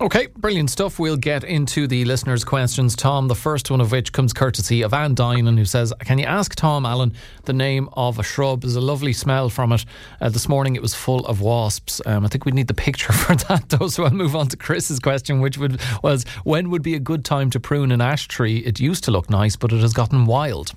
Okay, 0.00 0.28
brilliant 0.36 0.70
stuff. 0.70 1.00
We'll 1.00 1.16
get 1.16 1.42
into 1.42 1.88
the 1.88 2.04
listeners' 2.04 2.44
questions, 2.44 2.94
Tom. 2.94 3.26
The 3.26 3.34
first 3.34 3.68
one 3.68 3.80
of 3.80 3.90
which 3.90 4.12
comes 4.12 4.32
courtesy 4.32 4.82
of 4.82 4.94
Anne 4.94 5.16
Dinan, 5.16 5.56
who 5.58 5.64
says, 5.64 5.92
Can 6.04 6.20
you 6.20 6.24
ask 6.24 6.54
Tom 6.54 6.86
Allen 6.86 7.14
the 7.46 7.52
name 7.52 7.88
of 7.94 8.20
a 8.20 8.22
shrub? 8.22 8.60
There's 8.60 8.76
a 8.76 8.80
lovely 8.80 9.12
smell 9.12 9.48
from 9.48 9.72
it. 9.72 9.84
Uh, 10.20 10.28
this 10.28 10.48
morning 10.48 10.76
it 10.76 10.82
was 10.82 10.94
full 10.94 11.26
of 11.26 11.40
wasps. 11.40 12.00
Um, 12.06 12.24
I 12.24 12.28
think 12.28 12.44
we 12.44 12.52
need 12.52 12.68
the 12.68 12.74
picture 12.74 13.12
for 13.12 13.34
that, 13.34 13.70
though. 13.70 13.88
So 13.88 14.04
I'll 14.04 14.12
move 14.12 14.36
on 14.36 14.46
to 14.50 14.56
Chris's 14.56 15.00
question, 15.00 15.40
which 15.40 15.58
would, 15.58 15.80
was, 16.00 16.24
When 16.44 16.70
would 16.70 16.82
be 16.82 16.94
a 16.94 17.00
good 17.00 17.24
time 17.24 17.50
to 17.50 17.58
prune 17.58 17.90
an 17.90 18.00
ash 18.00 18.28
tree? 18.28 18.58
It 18.58 18.78
used 18.78 19.02
to 19.04 19.10
look 19.10 19.28
nice, 19.28 19.56
but 19.56 19.72
it 19.72 19.80
has 19.80 19.94
gotten 19.94 20.26
wild. 20.26 20.74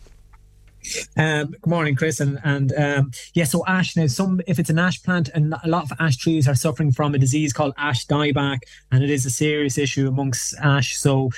Um, 1.18 1.52
good 1.52 1.68
morning, 1.68 1.96
Chris, 1.96 2.20
and 2.20 2.40
and 2.44 2.74
um, 2.74 3.12
yeah. 3.34 3.44
So 3.44 3.66
ash 3.68 3.96
now, 3.96 4.08
some 4.08 4.42
if 4.48 4.60
it's 4.60 4.70
an 4.70 4.80
ash 4.80 5.02
plant, 5.04 5.30
and 5.30 5.54
a 5.64 5.68
lot 5.68 5.84
of 5.84 5.94
ash 6.00 6.18
trees 6.18 6.48
are 6.48 6.56
suffering 6.56 6.92
from 6.92 7.14
a 7.14 7.20
disease 7.20 7.54
called 7.54 7.74
ash 7.78 8.08
dieback, 8.08 8.60
and 8.92 9.04
it 9.04 9.10
is 9.10 9.26
a 9.26 9.30
serious 9.30 9.78
issue 9.78 10.08
amongst 10.08 10.56
ash. 10.60 10.98
So, 10.98 11.32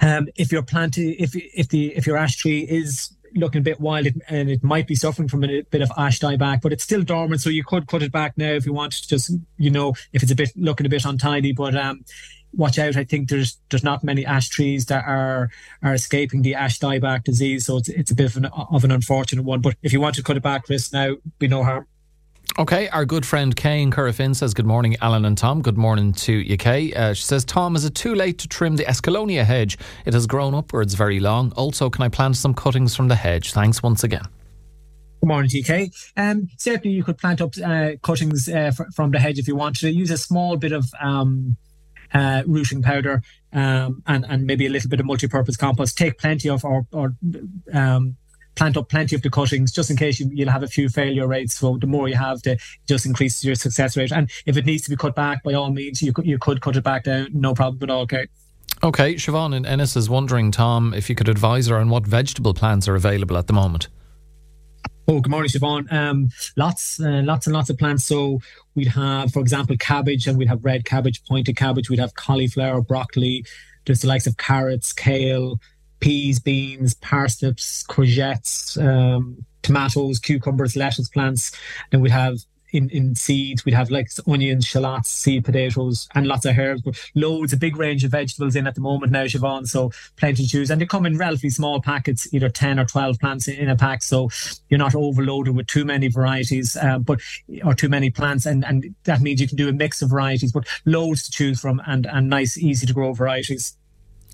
um, 0.00 0.28
if 0.36 0.52
you're 0.52 0.62
planting, 0.62 1.16
if 1.18 1.34
if 1.34 1.68
the 1.68 1.94
if 1.96 2.06
your 2.06 2.16
ash 2.16 2.36
tree 2.36 2.60
is 2.60 3.14
looking 3.36 3.60
a 3.60 3.62
bit 3.62 3.80
wild 3.80 4.08
and 4.28 4.50
it 4.50 4.62
might 4.64 4.88
be 4.88 4.94
suffering 4.96 5.28
from 5.28 5.44
a 5.44 5.62
bit 5.70 5.82
of 5.82 5.92
ash 5.96 6.18
dieback, 6.18 6.62
but 6.62 6.72
it's 6.72 6.84
still 6.84 7.02
dormant, 7.02 7.40
so 7.40 7.50
you 7.50 7.64
could 7.64 7.86
cut 7.86 8.02
it 8.02 8.12
back 8.12 8.36
now 8.36 8.50
if 8.50 8.66
you 8.66 8.72
want. 8.72 8.92
Just 8.92 9.32
you 9.56 9.70
know, 9.70 9.94
if 10.12 10.22
it's 10.22 10.32
a 10.32 10.36
bit 10.36 10.50
looking 10.56 10.86
a 10.86 10.90
bit 10.90 11.04
untidy, 11.04 11.52
but 11.52 11.74
um, 11.76 12.04
watch 12.52 12.78
out. 12.78 12.96
I 12.96 13.04
think 13.04 13.28
there's 13.28 13.58
there's 13.70 13.84
not 13.84 14.04
many 14.04 14.24
ash 14.26 14.48
trees 14.48 14.86
that 14.86 15.04
are 15.06 15.50
are 15.82 15.94
escaping 15.94 16.42
the 16.42 16.54
ash 16.54 16.78
dieback 16.78 17.24
disease, 17.24 17.66
so 17.66 17.78
it's 17.78 17.88
it's 17.88 18.10
a 18.10 18.14
bit 18.14 18.26
of 18.26 18.36
an, 18.36 18.46
of 18.46 18.84
an 18.84 18.90
unfortunate 18.90 19.44
one. 19.44 19.60
But 19.60 19.76
if 19.82 19.92
you 19.92 20.00
want 20.00 20.16
to 20.16 20.22
cut 20.22 20.36
it 20.36 20.42
back, 20.42 20.64
Chris, 20.64 20.92
now 20.92 21.16
be 21.38 21.48
no 21.48 21.62
harm. 21.62 21.86
Okay, 22.58 22.88
our 22.88 23.04
good 23.04 23.24
friend 23.24 23.54
Kay 23.54 23.80
in 23.80 23.90
Corofin 23.90 24.34
says, 24.34 24.54
Good 24.54 24.66
morning, 24.66 24.96
Alan 25.00 25.24
and 25.24 25.38
Tom. 25.38 25.62
Good 25.62 25.78
morning 25.78 26.12
to 26.14 26.32
you, 26.32 26.56
Kay. 26.56 26.92
Uh, 26.92 27.14
she 27.14 27.22
says, 27.22 27.44
Tom, 27.44 27.76
is 27.76 27.84
it 27.84 27.94
too 27.94 28.14
late 28.14 28.38
to 28.38 28.48
trim 28.48 28.76
the 28.76 28.84
Escallonia 28.84 29.44
hedge? 29.44 29.78
It 30.04 30.14
has 30.14 30.26
grown 30.26 30.54
upwards 30.54 30.94
very 30.94 31.20
long. 31.20 31.52
Also, 31.52 31.88
can 31.88 32.02
I 32.02 32.08
plant 32.08 32.36
some 32.36 32.52
cuttings 32.52 32.96
from 32.96 33.06
the 33.06 33.14
hedge? 33.14 33.52
Thanks 33.52 33.82
once 33.82 34.02
again. 34.02 34.24
Good 35.20 35.28
morning, 35.28 35.50
TK. 35.50 35.92
Um, 36.16 36.48
certainly, 36.58 36.96
you 36.96 37.04
could 37.04 37.18
plant 37.18 37.40
up 37.40 37.54
uh, 37.64 37.92
cuttings 38.02 38.48
uh, 38.48 38.72
fr- 38.72 38.90
from 38.94 39.12
the 39.12 39.20
hedge 39.20 39.38
if 39.38 39.46
you 39.46 39.54
wanted 39.54 39.80
to. 39.80 39.92
Use 39.92 40.10
a 40.10 40.18
small 40.18 40.56
bit 40.56 40.72
of 40.72 40.90
um, 41.00 41.56
uh, 42.14 42.42
rooting 42.46 42.82
powder 42.82 43.22
um, 43.52 44.02
and 44.06 44.24
and 44.28 44.46
maybe 44.46 44.66
a 44.66 44.70
little 44.70 44.90
bit 44.90 45.00
of 45.00 45.06
multi-purpose 45.06 45.56
compost. 45.56 45.96
Take 45.96 46.18
plenty 46.18 46.48
of 46.48 46.64
or, 46.64 46.86
or 46.92 47.14
um, 47.72 48.16
plant 48.56 48.76
up 48.76 48.88
plenty 48.88 49.16
of 49.16 49.22
the 49.22 49.30
cuttings 49.30 49.72
just 49.72 49.90
in 49.90 49.96
case 49.96 50.20
you, 50.20 50.30
will 50.34 50.52
have 50.52 50.62
a 50.62 50.68
few 50.68 50.88
failure 50.88 51.26
rates. 51.26 51.54
So 51.54 51.78
the 51.78 51.86
more 51.86 52.08
you 52.08 52.16
have, 52.16 52.42
the 52.42 52.58
just 52.86 53.06
increases 53.06 53.44
your 53.44 53.54
success 53.54 53.96
rate. 53.96 54.12
And 54.12 54.30
if 54.46 54.56
it 54.56 54.66
needs 54.66 54.82
to 54.84 54.90
be 54.90 54.96
cut 54.96 55.14
back, 55.14 55.42
by 55.42 55.54
all 55.54 55.70
means, 55.70 56.02
you 56.02 56.12
could 56.12 56.26
you 56.26 56.38
could 56.38 56.60
cut 56.60 56.76
it 56.76 56.84
back 56.84 57.04
down. 57.04 57.28
No 57.32 57.54
problem 57.54 57.82
at 57.82 57.90
all. 57.90 58.02
Okay. 58.02 58.26
Okay, 58.82 59.14
Siobhan 59.16 59.54
and 59.54 59.66
Ennis 59.66 59.94
is 59.94 60.08
wondering, 60.08 60.50
Tom, 60.50 60.94
if 60.94 61.10
you 61.10 61.14
could 61.14 61.28
advise 61.28 61.66
her 61.66 61.76
on 61.76 61.90
what 61.90 62.06
vegetable 62.06 62.54
plants 62.54 62.88
are 62.88 62.94
available 62.94 63.36
at 63.36 63.46
the 63.46 63.52
moment. 63.52 63.88
Oh, 65.08 65.20
good 65.20 65.30
morning, 65.30 65.50
Siobhan. 65.50 65.92
Um, 65.92 66.28
lots, 66.56 67.00
uh, 67.00 67.22
lots 67.24 67.46
and 67.46 67.54
lots 67.54 67.68
of 67.68 67.78
plants. 67.78 68.04
So 68.04 68.40
we'd 68.74 68.88
have, 68.88 69.32
for 69.32 69.40
example, 69.40 69.76
cabbage, 69.76 70.26
and 70.26 70.38
we'd 70.38 70.48
have 70.48 70.64
red 70.64 70.84
cabbage, 70.84 71.24
pointed 71.24 71.56
cabbage. 71.56 71.90
We'd 71.90 71.98
have 71.98 72.14
cauliflower, 72.14 72.80
broccoli. 72.80 73.44
There's 73.86 74.02
the 74.02 74.08
likes 74.08 74.26
of 74.26 74.36
carrots, 74.36 74.92
kale, 74.92 75.58
peas, 75.98 76.38
beans, 76.38 76.94
parsnips, 76.94 77.84
courgettes, 77.88 78.80
um, 78.82 79.44
tomatoes, 79.62 80.18
cucumbers, 80.20 80.76
lettuce 80.76 81.08
plants. 81.08 81.52
And 81.90 82.02
we'd 82.02 82.12
have 82.12 82.38
in, 82.72 82.88
in 82.90 83.14
seeds. 83.14 83.64
We'd 83.64 83.74
have 83.74 83.90
like 83.90 84.10
onions, 84.26 84.66
shallots, 84.66 85.10
seed 85.10 85.44
potatoes, 85.44 86.08
and 86.14 86.26
lots 86.26 86.44
of 86.44 86.58
herbs. 86.58 86.82
But 86.82 87.00
loads, 87.14 87.52
a 87.52 87.56
big 87.56 87.76
range 87.76 88.04
of 88.04 88.10
vegetables 88.10 88.56
in 88.56 88.66
at 88.66 88.74
the 88.74 88.80
moment 88.80 89.12
now, 89.12 89.24
Siobhan. 89.24 89.66
So 89.66 89.92
plenty 90.16 90.44
to 90.44 90.48
choose. 90.48 90.70
And 90.70 90.80
they 90.80 90.86
come 90.86 91.06
in 91.06 91.18
relatively 91.18 91.50
small 91.50 91.80
packets, 91.80 92.32
either 92.32 92.48
10 92.48 92.78
or 92.78 92.84
12 92.84 93.18
plants 93.18 93.48
in, 93.48 93.68
a 93.68 93.76
pack. 93.76 94.02
So 94.02 94.30
you're 94.68 94.78
not 94.78 94.94
overloaded 94.94 95.54
with 95.54 95.66
too 95.66 95.84
many 95.84 96.08
varieties, 96.08 96.76
uh, 96.76 96.98
but 96.98 97.20
or 97.64 97.74
too 97.74 97.88
many 97.88 98.10
plants. 98.10 98.46
And, 98.46 98.64
and 98.64 98.94
that 99.04 99.20
means 99.20 99.40
you 99.40 99.48
can 99.48 99.56
do 99.56 99.68
a 99.68 99.72
mix 99.72 100.02
of 100.02 100.10
varieties, 100.10 100.52
but 100.52 100.66
loads 100.84 101.22
to 101.24 101.30
choose 101.30 101.60
from 101.60 101.80
and, 101.86 102.06
and 102.06 102.28
nice, 102.28 102.58
easy 102.58 102.86
to 102.86 102.92
grow 102.92 103.12
varieties. 103.12 103.76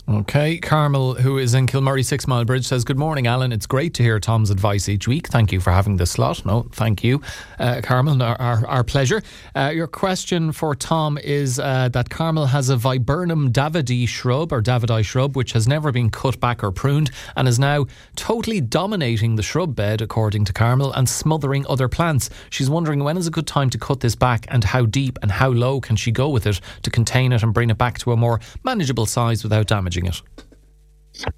Okay, 0.08 0.58
Carmel, 0.58 1.14
who 1.14 1.36
is 1.36 1.52
in 1.52 1.66
Kilmurry 1.66 2.04
Six 2.04 2.28
Mile 2.28 2.44
Bridge, 2.44 2.64
says, 2.64 2.84
Good 2.84 2.96
morning, 2.96 3.26
Alan. 3.26 3.50
It's 3.50 3.66
great 3.66 3.92
to 3.94 4.04
hear 4.04 4.20
Tom's 4.20 4.50
advice 4.50 4.88
each 4.88 5.08
week. 5.08 5.26
Thank 5.26 5.50
you 5.50 5.58
for 5.58 5.72
having 5.72 5.96
this 5.96 6.12
slot. 6.12 6.46
No, 6.46 6.68
thank 6.70 7.02
you, 7.02 7.20
uh, 7.58 7.80
Carmel. 7.82 8.22
Our, 8.22 8.40
our, 8.40 8.66
our 8.68 8.84
pleasure. 8.84 9.20
Uh, 9.56 9.72
your 9.74 9.88
question 9.88 10.52
for 10.52 10.76
Tom 10.76 11.18
is 11.18 11.58
uh, 11.58 11.88
that 11.88 12.08
Carmel 12.08 12.46
has 12.46 12.70
a 12.70 12.76
Viburnum 12.76 13.50
davidii 13.50 14.06
shrub 14.06 14.52
or 14.52 14.62
davidi 14.62 15.04
shrub, 15.04 15.34
which 15.34 15.50
has 15.54 15.66
never 15.66 15.90
been 15.90 16.08
cut 16.08 16.38
back 16.38 16.62
or 16.62 16.70
pruned 16.70 17.10
and 17.34 17.48
is 17.48 17.58
now 17.58 17.86
totally 18.14 18.60
dominating 18.60 19.34
the 19.34 19.42
shrub 19.42 19.74
bed, 19.74 20.00
according 20.00 20.44
to 20.44 20.52
Carmel, 20.52 20.92
and 20.92 21.08
smothering 21.08 21.66
other 21.68 21.88
plants. 21.88 22.30
She's 22.50 22.70
wondering 22.70 23.02
when 23.02 23.16
is 23.16 23.26
a 23.26 23.32
good 23.32 23.48
time 23.48 23.70
to 23.70 23.78
cut 23.78 23.98
this 23.98 24.14
back 24.14 24.46
and 24.50 24.62
how 24.62 24.86
deep 24.86 25.18
and 25.22 25.32
how 25.32 25.48
low 25.48 25.80
can 25.80 25.96
she 25.96 26.12
go 26.12 26.28
with 26.28 26.46
it 26.46 26.60
to 26.82 26.90
contain 26.92 27.32
it 27.32 27.42
and 27.42 27.52
bring 27.52 27.70
it 27.70 27.78
back 27.78 27.98
to 27.98 28.12
a 28.12 28.16
more 28.16 28.38
manageable 28.62 29.06
size 29.06 29.42
without 29.42 29.66
damage 29.66 29.95
it. 30.04 30.20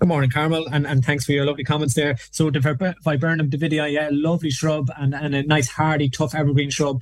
Good 0.01 0.09
morning, 0.09 0.31
Carmel, 0.31 0.67
and, 0.73 0.89
and 0.89 1.05
thanks 1.05 1.25
for 1.25 1.31
your 1.31 1.47
lovely 1.47 1.63
comments 1.63 1.95
there. 1.95 2.17
So 2.33 2.51
the 2.51 2.59
Viburnum 2.59 3.49
davidii, 3.49 3.93
yeah, 3.93 4.09
lovely 4.11 4.51
shrub 4.51 4.91
and, 4.97 5.15
and 5.15 5.37
a 5.37 5.45
nice 5.45 5.69
hardy, 5.69 6.09
tough 6.11 6.35
evergreen 6.35 6.71
shrub. 6.71 7.01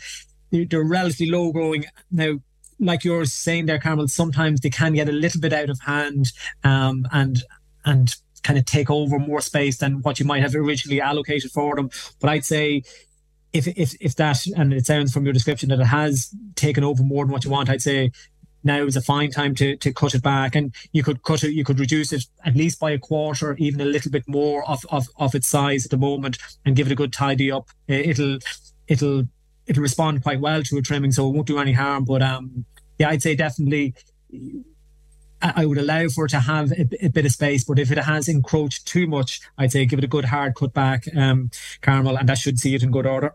They're, 0.51 0.67
they're 0.67 0.85
relatively 0.85 1.31
low 1.31 1.53
growing. 1.53 1.87
Now, 2.11 2.35
like 2.79 3.03
you're 3.03 3.25
saying 3.25 3.65
there, 3.65 3.79
Carmel, 3.79 4.09
sometimes 4.09 4.61
they 4.61 4.69
can 4.69 4.93
get 4.93 5.09
a 5.09 5.13
little 5.13 5.41
bit 5.41 5.55
out 5.55 5.71
of 5.71 5.81
hand 5.81 6.33
um, 6.65 7.09
and 7.13 7.43
and 7.87 8.15
kind 8.43 8.59
of 8.59 8.65
take 8.65 8.91
over 8.91 9.19
more 9.19 9.41
space 9.41 9.79
than 9.79 10.03
what 10.03 10.21
you 10.21 10.27
might 10.27 10.43
have 10.43 10.55
originally 10.55 11.01
allocated 11.01 11.51
for 11.51 11.75
them. 11.77 11.91
But 12.21 12.31
I'd 12.31 12.45
say 12.45 12.83
if 13.53 13.67
if 13.69 13.95
if 14.01 14.17
that 14.17 14.47
and 14.57 14.73
it 14.73 14.87
sounds 14.87 15.13
from 15.13 15.25
your 15.25 15.33
description 15.33 15.71
that 15.71 15.81
it 15.81 15.87
has 15.87 16.31
taken 16.55 16.85
over 16.85 17.03
more 17.03 17.25
than 17.25 17.33
what 17.33 17.45
you 17.45 17.51
want, 17.51 17.71
I'd 17.71 17.83
say 17.83 18.13
now 18.67 18.85
is 18.85 18.97
a 18.97 19.01
fine 19.01 19.31
time 19.31 19.55
to, 19.57 19.77
to 19.77 19.93
cut 19.93 20.15
it 20.15 20.23
back. 20.23 20.55
And 20.55 20.75
you 20.93 21.03
could 21.03 21.23
cut 21.23 21.45
it, 21.45 21.53
you 21.53 21.65
could 21.65 21.81
reduce 21.81 22.13
it 22.13 22.25
at 22.45 22.55
least 22.55 22.79
by 22.79 22.91
a 22.91 22.99
quarter, 22.99 23.57
even 23.57 23.81
a 23.81 23.87
little 23.87 24.11
bit 24.11 24.25
more 24.27 24.69
of, 24.69 24.85
of, 24.91 25.07
of 25.17 25.35
its 25.35 25.49
size 25.49 25.87
at 25.87 25.91
the 25.91 25.97
moment 25.97 26.39
and 26.65 26.77
give 26.77 26.87
it 26.87 26.93
a 26.93 26.97
good 26.97 27.13
tidy 27.13 27.51
up. 27.51 27.69
It'll, 27.89 28.39
it'll, 28.89 29.25
it'll 29.67 29.83
respond 29.83 30.23
quite 30.23 30.41
well 30.41 30.63
to 30.63 30.77
a 30.77 30.83
trimming, 30.83 31.13
so 31.13 31.29
it 31.29 31.33
won't 31.33 31.47
do 31.47 31.59
any 31.59 31.73
harm. 31.73 32.05
But 32.05 32.23
um, 32.23 32.67
yeah, 32.99 33.09
I'd 33.09 33.23
say 33.23 33.35
definitely 33.35 33.95
I 35.43 35.67
would 35.67 35.79
allow 35.79 36.09
for 36.09 36.25
it 36.25 36.31
to 36.31 36.41
have 36.41 36.73
a, 36.73 37.07
a, 37.07 37.09
bit 37.09 37.27
of 37.27 37.33
space, 37.33 37.65
but 37.65 37.79
if 37.79 37.93
it 37.93 37.99
has 37.99 38.29
encroached 38.29 38.87
too 38.87 39.07
much, 39.07 39.41
I'd 39.59 39.73
say 39.73 39.85
give 39.85 39.99
it 39.99 40.05
a 40.05 40.09
good 40.09 40.25
hard 40.25 40.55
cut 40.55 40.73
back, 40.73 41.05
um, 41.15 41.51
Carmel, 41.83 42.17
and 42.17 42.29
that 42.29 42.39
should 42.39 42.59
see 42.59 42.75
it 42.75 42.83
in 42.83 42.91
good 42.91 43.07
order. 43.07 43.35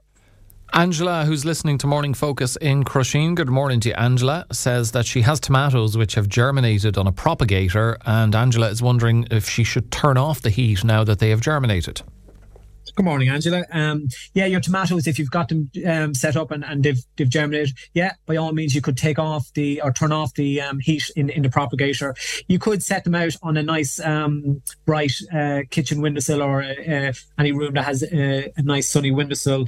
Angela, 0.74 1.26
who's 1.26 1.44
listening 1.44 1.78
to 1.80 1.88
Morning 1.88 2.14
Focus 2.14 2.56
in 2.56 2.86
Crusheen, 2.86 3.36
good 3.36 3.50
morning 3.50 3.82
to 3.82 3.90
you. 3.90 3.96
Angela 3.96 4.46
says 4.54 4.92
that 4.92 5.06
she 5.06 5.22
has 5.22 5.38
tomatoes 5.38 5.98
which 5.98 6.16
have 6.16 6.30
germinated 6.30 6.98
on 6.98 7.08
a 7.08 7.12
propagator, 7.12 7.98
and 8.06 8.34
Angela 8.34 8.70
is 8.70 8.82
wondering 8.82 9.28
if 9.30 9.50
she 9.50 9.66
should 9.66 9.92
turn 9.92 10.16
off 10.16 10.42
the 10.42 10.50
heat 10.50 10.86
now 10.86 11.04
that 11.04 11.20
they 11.20 11.30
have 11.30 11.42
germinated. 11.42 12.02
Good 12.96 13.06
morning, 13.06 13.30
Angela. 13.30 13.64
Um, 13.72 14.08
yeah, 14.34 14.46
your 14.46 14.60
tomatoes, 14.60 15.08
if 15.08 15.18
you've 15.18 15.32
got 15.32 15.50
them 15.50 15.70
um, 15.86 16.14
set 16.14 16.36
up 16.36 16.52
and, 16.52 16.64
and 16.64 16.84
they've, 16.84 17.02
they've 17.16 17.30
germinated, 17.30 17.76
yeah, 17.94 18.14
by 18.26 18.36
all 18.36 18.52
means, 18.52 18.76
you 18.76 18.82
could 18.82 18.98
take 18.98 19.20
off 19.20 19.52
the 19.54 19.82
or 19.82 19.94
turn 19.94 20.12
off 20.12 20.34
the 20.34 20.60
um, 20.62 20.80
heat 20.80 21.10
in, 21.16 21.30
in 21.30 21.44
the 21.44 21.50
propagator. 21.50 22.16
You 22.48 22.60
could 22.60 22.84
set 22.84 23.04
them 23.06 23.16
out 23.16 23.34
on 23.44 23.56
a 23.56 23.64
nice 23.64 24.00
um, 24.00 24.62
bright 24.86 25.14
uh, 25.34 25.62
kitchen 25.70 26.02
windowsill 26.02 26.42
or 26.42 26.64
uh, 26.64 27.14
any 27.38 27.52
room 27.52 27.74
that 27.76 27.86
has 27.86 28.04
a, 28.04 28.52
a 28.58 28.62
nice 28.62 28.90
sunny 28.90 29.12
windowsill 29.12 29.68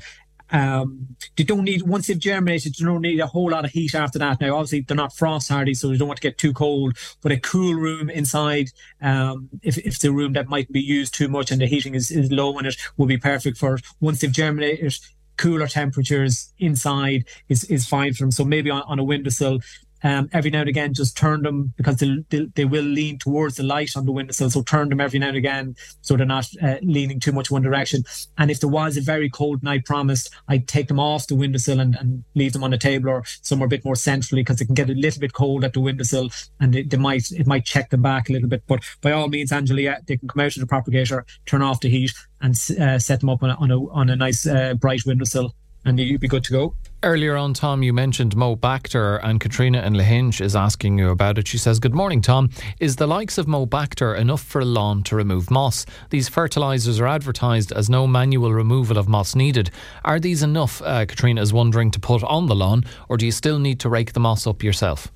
um, 0.52 1.16
they 1.36 1.44
don't 1.44 1.64
need 1.64 1.84
once 1.84 2.08
they've 2.08 2.20
germinated, 2.20 2.76
they 2.78 2.86
don't 2.86 3.02
need 3.02 3.20
a 3.20 3.28
whole 3.28 3.50
lot 3.52 3.66
of 3.66 3.72
heat 3.72 3.96
after 3.96 4.20
that. 4.20 4.40
Now, 4.40 4.56
obviously, 4.56 4.82
they're 4.82 4.96
not 4.96 5.16
frost 5.16 5.50
hardy, 5.50 5.74
so 5.74 5.88
they 5.88 5.98
don't 5.98 6.08
want 6.08 6.22
to 6.22 6.28
get 6.28 6.38
too 6.38 6.54
cold. 6.54 6.98
But 7.22 7.32
a 7.32 7.40
cool 7.40 7.74
room 7.74 8.10
inside, 8.10 8.70
um, 9.02 9.50
if 9.62 9.78
if 9.80 10.04
a 10.04 10.12
room 10.12 10.34
that 10.34 10.50
might 10.50 10.72
be 10.72 10.82
used 10.82 11.14
too 11.14 11.28
much 11.28 11.52
and 11.52 11.62
the 11.62 11.68
heating 11.68 11.96
is, 11.96 12.12
is 12.12 12.32
low 12.32 12.58
in 12.60 12.66
it, 12.66 12.76
will 12.98 13.08
be 13.08 13.18
perfect 13.18 13.58
for 13.58 13.76
it. 13.76 13.86
once 14.00 14.22
they've 14.22 14.32
germinated. 14.32 14.96
Cooler 15.36 15.68
temperatures 15.68 16.54
inside 16.60 17.26
is 17.50 17.64
is 17.64 17.88
fine 17.88 18.14
for 18.14 18.22
them. 18.22 18.32
So 18.32 18.46
maybe 18.46 18.70
on, 18.70 18.84
on 18.84 19.00
a 19.00 19.04
windowsill, 19.04 19.62
um, 20.04 20.30
every 20.34 20.52
now 20.52 20.60
and 20.60 20.70
again, 20.70 20.94
just 20.94 21.18
turn 21.18 21.44
them 21.44 21.74
because 21.78 21.98
they, 21.98 22.18
they, 22.30 22.46
they, 22.56 22.66
will 22.66 22.84
lean 22.84 23.18
towards 23.18 23.56
the 23.56 23.64
light 23.64 23.96
on 23.96 24.06
the 24.06 24.12
windowsill. 24.12 24.50
So 24.50 24.62
turn 24.62 24.90
them 24.90 25.00
every 25.00 25.20
now 25.20 25.30
and 25.30 25.38
again 25.38 25.76
so 26.02 26.18
they're 26.18 26.26
not 26.26 26.48
uh, 26.62 26.76
leaning 26.82 27.20
too 27.20 27.32
much 27.32 27.50
one 27.50 27.62
direction. 27.62 28.04
And 28.38 28.52
if 28.52 28.60
there 28.60 28.70
was 28.70 28.98
a 28.98 29.02
very 29.02 29.30
cold 29.30 29.64
night 29.64 29.86
promised, 29.86 30.30
I'd 30.50 30.68
take 30.68 30.90
them 30.90 31.00
off 31.00 31.28
the 31.28 31.36
windowsill 31.36 31.80
and, 31.80 31.96
and 31.96 32.24
leave 32.36 32.54
them 32.54 32.64
on 32.64 32.74
a 32.74 32.78
table 32.78 33.10
or 33.10 33.24
somewhere 33.42 33.68
a 33.68 33.70
bit 33.70 33.86
more 33.86 33.96
centrally 33.96 34.42
because 34.42 34.60
it 34.60 34.66
can 34.66 34.76
get 34.76 34.90
a 34.90 34.94
little 34.94 35.22
bit 35.22 35.34
cold 35.34 35.64
at 35.64 35.74
the 35.74 35.80
windowsill 35.80 36.30
and 36.60 36.76
it, 36.76 36.90
they 36.90 36.98
might 36.98 37.32
it 37.32 37.48
might 37.48 37.66
check 37.66 37.90
them 37.90 38.02
back 38.02 38.30
a 38.30 38.34
little 38.34 38.50
bit. 38.50 38.64
But 38.68 38.84
by 39.02 39.12
all 39.12 39.30
means, 39.30 39.52
Angela, 39.52 39.98
they 40.06 40.18
can 40.18 40.28
come 40.28 40.42
out 40.42 40.56
of 40.56 40.62
the 40.62 40.68
propagator, 40.68 41.26
turn 41.46 41.62
off 41.62 41.80
the 41.80 41.90
heat, 41.90 42.12
and 42.42 42.54
uh, 42.80 43.00
set 43.00 43.22
them 43.22 43.30
up 43.30 43.42
on 43.42 43.52
a, 43.52 43.56
on 43.56 43.72
a, 43.72 43.90
on 43.92 44.10
a 44.10 44.16
nice 44.16 44.46
uh, 44.46 44.74
bright 44.74 45.02
windowsill, 45.06 45.56
and 45.86 46.00
you'd 46.00 46.20
be 46.20 46.28
good 46.28 46.44
to 46.44 46.52
go. 46.52 46.76
Earlier 47.04 47.36
on, 47.36 47.54
Tom, 47.54 47.84
you 47.84 47.92
mentioned 47.92 48.34
Mo 48.38 48.56
Bacter, 48.56 49.20
and 49.22 49.38
Katrina 49.38 49.82
in 49.82 49.94
Lahinch 49.94 50.40
is 50.40 50.56
asking 50.56 50.98
you 50.98 51.10
about 51.10 51.38
it. 51.38 51.50
She 51.50 51.58
says, 51.58 51.78
Good 51.78 51.94
morning, 51.94 52.22
Tom. 52.22 52.50
Is 52.80 52.96
the 52.96 53.08
likes 53.08 53.38
of 53.38 53.46
Mo 53.46 53.66
Bacter 53.66 54.18
enough 54.18 54.42
for 54.42 54.62
a 54.62 54.66
lawn 54.66 55.04
to 55.04 55.18
remove 55.18 55.52
moss? 55.52 55.86
These 56.12 56.30
fertilisers 56.30 57.02
are 57.02 57.08
advertised 57.08 57.74
as 57.74 57.90
no 57.90 58.08
manual 58.08 58.54
removal 58.54 58.98
of 58.98 59.10
moss 59.10 59.36
needed. 59.36 59.70
Are 60.06 60.18
these 60.18 60.44
enough, 60.44 60.82
uh, 60.82 61.06
Katrina 61.06 61.42
is 61.42 61.52
wondering, 61.52 61.92
to 61.92 62.00
put 62.00 62.24
on 62.24 62.48
the 62.48 62.56
lawn, 62.56 62.86
or 63.10 63.18
do 63.18 63.26
you 63.26 63.34
still 63.34 63.60
need 63.60 63.82
to 63.82 63.90
rake 63.90 64.14
the 64.14 64.22
moss 64.22 64.48
up 64.48 64.64
yourself? 64.64 65.12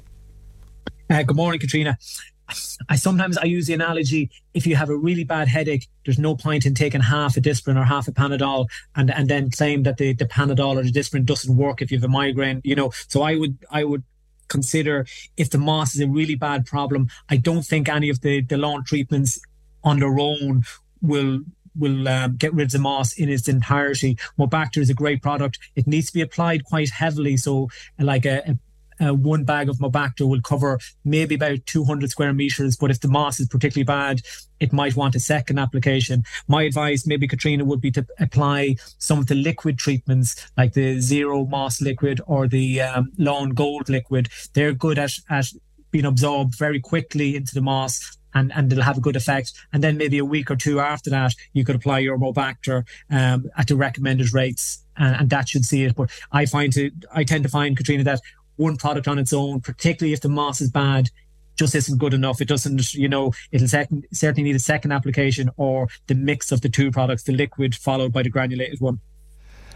Uh, 1.09 1.23
good 1.23 1.37
morning, 1.37 1.57
Katrina. 1.57 1.97
I 2.89 2.95
sometimes 2.95 3.37
I 3.37 3.45
use 3.45 3.67
the 3.67 3.73
analogy: 3.73 4.29
if 4.53 4.65
you 4.65 4.75
have 4.75 4.89
a 4.89 4.97
really 4.97 5.23
bad 5.23 5.47
headache, 5.47 5.87
there's 6.05 6.19
no 6.19 6.35
point 6.35 6.65
in 6.65 6.73
taking 6.73 7.01
half 7.01 7.37
a 7.37 7.41
Disprin 7.41 7.79
or 7.79 7.83
half 7.83 8.07
a 8.07 8.11
Panadol 8.11 8.67
and 8.95 9.11
and 9.11 9.29
then 9.29 9.51
claim 9.51 9.83
that 9.83 9.97
the, 9.97 10.13
the 10.13 10.25
Panadol 10.25 10.79
or 10.79 10.83
the 10.83 10.91
Disprin 10.91 11.25
doesn't 11.25 11.55
work 11.55 11.81
if 11.81 11.91
you 11.91 11.97
have 11.97 12.05
a 12.05 12.11
migraine. 12.11 12.61
You 12.63 12.75
know, 12.75 12.91
so 13.07 13.21
I 13.21 13.35
would 13.35 13.57
I 13.71 13.83
would 13.83 14.03
consider 14.47 15.05
if 15.35 15.49
the 15.49 15.57
moss 15.57 15.93
is 15.95 16.01
a 16.01 16.07
really 16.07 16.35
bad 16.35 16.65
problem. 16.65 17.09
I 17.29 17.37
don't 17.37 17.63
think 17.63 17.89
any 17.89 18.09
of 18.09 18.21
the 18.21 18.41
the 18.41 18.57
lawn 18.57 18.83
treatments 18.83 19.39
on 19.83 19.99
their 19.99 20.17
own 20.19 20.63
will 21.01 21.41
will 21.77 22.07
um, 22.07 22.35
get 22.37 22.53
rid 22.53 22.65
of 22.65 22.71
the 22.71 22.79
moss 22.79 23.13
in 23.13 23.29
its 23.29 23.47
entirety. 23.47 24.17
Mobacter 24.37 24.77
is 24.77 24.89
a 24.89 24.93
great 24.93 25.21
product. 25.21 25.59
It 25.75 25.87
needs 25.87 26.07
to 26.07 26.13
be 26.13 26.21
applied 26.21 26.63
quite 26.63 26.89
heavily. 26.89 27.37
So, 27.37 27.69
like 27.99 28.25
a, 28.25 28.39
a 28.49 28.57
uh, 28.99 29.13
one 29.13 29.43
bag 29.43 29.69
of 29.69 29.77
Mobacter 29.77 30.27
will 30.27 30.41
cover 30.41 30.79
maybe 31.03 31.35
about 31.35 31.65
200 31.65 32.09
square 32.09 32.33
meters. 32.33 32.75
But 32.75 32.91
if 32.91 32.99
the 32.99 33.07
moss 33.07 33.39
is 33.39 33.47
particularly 33.47 33.85
bad, 33.85 34.21
it 34.59 34.73
might 34.73 34.95
want 34.95 35.15
a 35.15 35.19
second 35.19 35.59
application. 35.59 36.23
My 36.47 36.63
advice, 36.63 37.05
maybe 37.05 37.27
Katrina, 37.27 37.65
would 37.65 37.81
be 37.81 37.91
to 37.91 38.05
apply 38.19 38.77
some 38.97 39.19
of 39.19 39.27
the 39.27 39.35
liquid 39.35 39.77
treatments 39.77 40.49
like 40.57 40.73
the 40.73 40.99
zero 40.99 41.45
moss 41.45 41.81
liquid 41.81 42.21
or 42.27 42.47
the 42.47 42.81
um, 42.81 43.11
lawn 43.17 43.51
gold 43.51 43.89
liquid. 43.89 44.29
They're 44.53 44.73
good 44.73 44.97
at, 44.97 45.13
at 45.29 45.47
being 45.91 46.05
absorbed 46.05 46.55
very 46.55 46.79
quickly 46.79 47.35
into 47.35 47.53
the 47.53 47.61
moss 47.61 48.17
and, 48.37 48.51
and 48.53 48.71
it'll 48.71 48.83
have 48.83 48.97
a 48.97 49.01
good 49.01 49.15
effect. 49.15 49.53
And 49.73 49.83
then 49.83 49.97
maybe 49.97 50.17
a 50.17 50.25
week 50.25 50.51
or 50.51 50.55
two 50.55 50.79
after 50.79 51.09
that, 51.09 51.33
you 51.53 51.63
could 51.65 51.75
apply 51.75 51.99
your 51.99 52.17
Mobacter 52.17 52.85
um, 53.09 53.49
at 53.57 53.67
the 53.67 53.75
recommended 53.75 54.33
rates, 54.33 54.83
and, 54.97 55.15
and, 55.15 55.29
that 55.29 55.49
should 55.49 55.65
see 55.65 55.83
it. 55.83 55.95
But 55.95 56.11
I 56.31 56.45
find 56.45 56.71
to, 56.73 56.91
I 57.11 57.23
tend 57.23 57.43
to 57.43 57.49
find 57.49 57.75
Katrina 57.75 58.03
that 58.03 58.21
one 58.57 58.75
product 58.77 59.07
on 59.07 59.17
its 59.17 59.33
own, 59.33 59.61
particularly 59.61 60.13
if 60.13 60.21
the 60.21 60.29
moss 60.29 60.61
is 60.61 60.69
bad, 60.69 61.09
just 61.55 61.73
isn't 61.73 61.97
good 61.97 62.13
enough. 62.13 62.41
It 62.41 62.47
doesn't, 62.47 62.93
you 62.93 63.09
know, 63.09 63.33
it'll 63.51 63.67
second, 63.67 64.05
certainly 64.13 64.49
need 64.49 64.55
a 64.55 64.59
second 64.59 64.91
application 64.91 65.49
or 65.57 65.87
the 66.07 66.15
mix 66.15 66.51
of 66.51 66.61
the 66.61 66.69
two 66.69 66.91
products, 66.91 67.23
the 67.23 67.33
liquid 67.33 67.75
followed 67.75 68.13
by 68.13 68.23
the 68.23 68.29
granulated 68.29 68.79
one. 68.79 68.99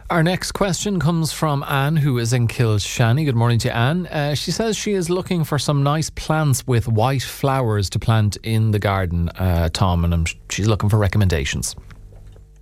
Our 0.09 0.23
next 0.23 0.51
question 0.51 0.99
comes 0.99 1.31
from 1.31 1.63
Anne, 1.63 1.95
who 1.95 2.17
is 2.17 2.33
in 2.33 2.49
Kilshanny. 2.49 3.23
Good 3.23 3.35
morning 3.35 3.59
to 3.59 3.73
Anne. 3.73 4.07
Uh, 4.07 4.35
she 4.35 4.51
says 4.51 4.75
she 4.75 4.91
is 4.91 5.09
looking 5.09 5.45
for 5.45 5.57
some 5.57 5.83
nice 5.83 6.09
plants 6.09 6.67
with 6.67 6.89
white 6.89 7.23
flowers 7.23 7.89
to 7.91 7.99
plant 7.99 8.35
in 8.43 8.71
the 8.71 8.79
garden, 8.79 9.29
uh, 9.29 9.69
Tom, 9.71 10.03
and 10.03 10.27
she's 10.49 10.67
looking 10.67 10.89
for 10.89 10.97
recommendations. 10.97 11.77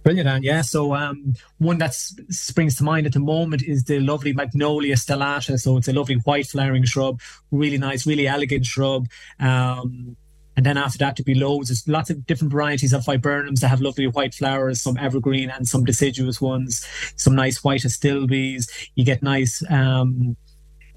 Brilliant, 0.09 0.27
Anne. 0.27 0.41
Yeah. 0.41 0.61
So 0.61 0.95
um, 0.95 1.35
one 1.59 1.77
that 1.77 1.93
springs 1.93 2.77
to 2.77 2.83
mind 2.83 3.05
at 3.05 3.13
the 3.13 3.19
moment 3.19 3.61
is 3.61 3.83
the 3.83 3.99
lovely 3.99 4.33
Magnolia 4.33 4.95
stellata. 4.95 5.59
So 5.59 5.77
it's 5.77 5.87
a 5.87 5.93
lovely 5.93 6.15
white 6.15 6.47
flowering 6.47 6.83
shrub, 6.83 7.21
really 7.51 7.77
nice, 7.77 8.07
really 8.07 8.27
elegant 8.27 8.65
shrub. 8.65 9.07
Um, 9.39 10.17
and 10.57 10.65
then 10.65 10.77
after 10.77 10.97
that, 10.97 11.15
to 11.17 11.23
be 11.23 11.35
loads. 11.35 11.69
There's 11.69 11.87
lots 11.87 12.09
of 12.09 12.25
different 12.25 12.51
varieties 12.51 12.91
of 12.91 13.03
viburnums 13.03 13.59
that 13.59 13.67
have 13.67 13.81
lovely 13.81 14.07
white 14.07 14.33
flowers, 14.33 14.81
some 14.81 14.97
evergreen 14.97 15.51
and 15.51 15.67
some 15.67 15.83
deciduous 15.83 16.41
ones, 16.41 16.87
some 17.15 17.35
nice 17.35 17.63
white 17.63 17.81
astilbes. 17.81 18.67
You 18.95 19.05
get 19.05 19.21
nice 19.21 19.61
um, 19.69 20.35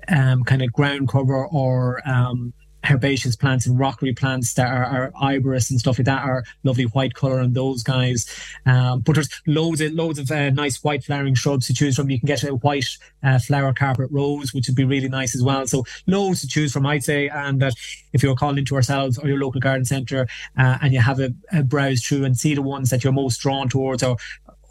um, 0.09 0.43
kind 0.43 0.63
of 0.63 0.73
ground 0.73 1.11
cover 1.11 1.47
or 1.49 2.01
um, 2.09 2.55
herbaceous 2.89 3.37
plants 3.37 3.67
and 3.67 3.79
rockery 3.79 4.13
plants 4.13 4.55
that 4.55 4.67
are, 4.67 4.85
are 4.85 5.13
iberis 5.23 5.71
and 5.71 5.79
stuff 5.79 5.99
like 5.99 6.07
that 6.07 6.25
are 6.25 6.45
lovely 6.65 6.85
white 6.85 7.15
color 7.15 7.41
on 7.41 7.53
those 7.53 7.83
guys. 7.83 8.27
Um, 8.67 9.01
but 9.01 9.15
there's 9.15 9.29
loads 9.47 9.81
of 9.81 9.93
loads 9.93 10.19
of 10.19 10.31
uh, 10.31 10.51
nice 10.51 10.83
white 10.83 11.05
flowering 11.05 11.35
shrubs 11.35 11.67
to 11.67 11.75
choose 11.75 11.97
from. 11.97 12.11
You 12.11 12.19
can 12.19 12.27
get 12.27 12.43
a 12.45 12.55
white 12.55 12.89
uh, 13.23 13.39
flower 13.39 13.73
carpet 13.73 14.09
rose, 14.11 14.53
which 14.53 14.69
would 14.69 14.77
be 14.77 14.85
really 14.85 15.09
nice 15.09 15.35
as 15.35 15.43
well. 15.43 15.67
So 15.67 15.85
loads 16.07 16.41
to 16.41 16.49
choose 16.49 16.73
from, 16.73 16.87
I'd 16.87 17.05
say. 17.05 17.29
And 17.29 17.61
that 17.61 17.75
if 18.13 18.23
you're 18.23 18.35
calling 18.37 18.59
into 18.59 18.75
ourselves 18.75 19.19
or 19.19 19.29
your 19.29 19.39
local 19.39 19.61
garden 19.61 19.85
centre 19.85 20.27
uh, 20.59 20.79
and 20.83 20.93
you 20.93 21.01
have 21.01 21.21
a, 21.21 21.33
a 21.53 21.63
browse 21.63 22.03
through 22.03 22.25
and 22.25 22.37
see 22.37 22.55
the 22.55 22.63
ones 22.63 22.91
that 22.91 23.05
you're 23.05 23.13
most 23.13 23.41
drawn 23.41 23.69
towards 23.69 24.03
or 24.03 24.17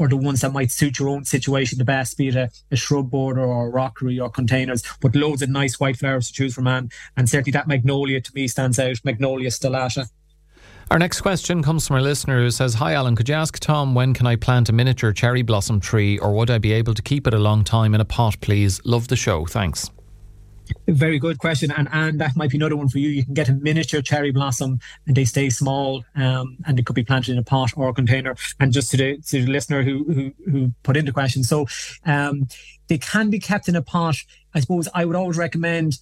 or 0.02 0.08
the 0.08 0.18
ones 0.18 0.42
that 0.42 0.52
might 0.52 0.72
suit 0.72 0.98
your 0.98 1.10
own 1.10 1.24
situation 1.24 1.78
the 1.78 1.86
best, 1.86 2.18
be 2.18 2.30
it 2.30 2.36
a, 2.36 2.50
a 2.72 2.76
shrub 2.76 3.12
border 3.12 3.42
or 3.42 3.68
a 3.68 3.70
rockery 3.70 4.20
or 4.20 4.32
containers, 4.32 4.84
but 5.00 5.16
loads 5.16 5.44
of 5.44 5.50
nice 5.50 5.80
white 5.80 5.96
flowers 5.96 6.28
to 6.28 6.34
choose 6.34 6.56
from, 6.56 6.64
man. 6.64 6.90
And 7.16 7.30
certainly 7.30 7.52
that 7.52 7.68
magnolia 7.68 8.20
to 8.20 8.32
me 8.34 8.48
stands 8.48 8.80
out, 8.80 8.98
Magnolia 9.04 9.50
stellata. 9.50 10.10
Our 10.90 10.98
next 10.98 11.22
question 11.22 11.62
comes 11.62 11.88
from 11.88 11.98
a 11.98 12.02
listener 12.02 12.42
who 12.42 12.50
says, 12.50 12.74
Hi 12.74 12.94
Alan, 12.94 13.16
could 13.16 13.30
you 13.30 13.36
ask 13.36 13.60
Tom 13.60 13.94
when 13.94 14.16
can 14.16 14.26
I 14.26 14.36
plant 14.38 14.70
a 14.70 14.74
miniature 14.74 15.14
cherry 15.14 15.44
blossom 15.44 15.80
tree 15.80 16.18
or 16.18 16.34
would 16.34 16.50
I 16.50 16.58
be 16.58 16.74
able 16.74 16.96
to 16.96 17.02
keep 17.04 17.28
it 17.28 17.34
a 17.36 17.40
long 17.40 17.64
time 17.64 17.94
in 17.94 18.02
a 18.02 18.06
pot, 18.06 18.42
please? 18.42 18.82
Love 18.84 19.08
the 19.08 19.16
show. 19.16 19.46
Thanks. 19.46 19.92
Very 20.88 21.20
good 21.20 21.38
question, 21.38 21.72
and 21.72 21.88
and 21.92 22.20
that 22.20 22.36
might 22.36 22.50
be 22.50 22.58
another 22.58 22.76
one 22.76 22.90
for 22.90 23.00
you. 23.00 23.10
You 23.10 23.24
can 23.24 23.34
get 23.34 23.50
a 23.50 23.54
miniature 23.54 24.02
cherry 24.02 24.32
blossom, 24.32 24.80
and 25.08 25.16
they 25.16 25.26
stay 25.26 25.50
small, 25.50 26.04
um, 26.16 26.58
and 26.66 26.80
it 26.80 26.86
could 26.86 26.96
be 26.96 27.04
planted 27.04 27.32
in 27.32 27.38
a 27.38 27.44
pot 27.44 27.72
or 27.76 27.90
a 27.90 27.94
container. 27.94 28.36
And 28.60 28.72
just 28.72 28.92
to 28.92 28.98
the 28.98 29.18
to 29.18 29.46
the 29.46 29.52
listener 29.52 29.84
who 29.84 30.04
who, 30.06 30.52
who 30.52 30.74
put 30.84 30.98
in 30.98 31.06
the 31.06 31.12
question, 31.12 31.44
so 31.44 31.68
um, 32.06 32.48
they 32.88 32.98
can 32.98 33.30
be 33.30 33.40
kept 33.40 33.70
in 33.70 33.76
a 33.76 33.82
pot. 33.82 34.18
I 34.54 34.60
suppose 34.60 34.90
I 34.94 35.06
would 35.06 35.16
always 35.16 35.38
recommend 35.38 35.98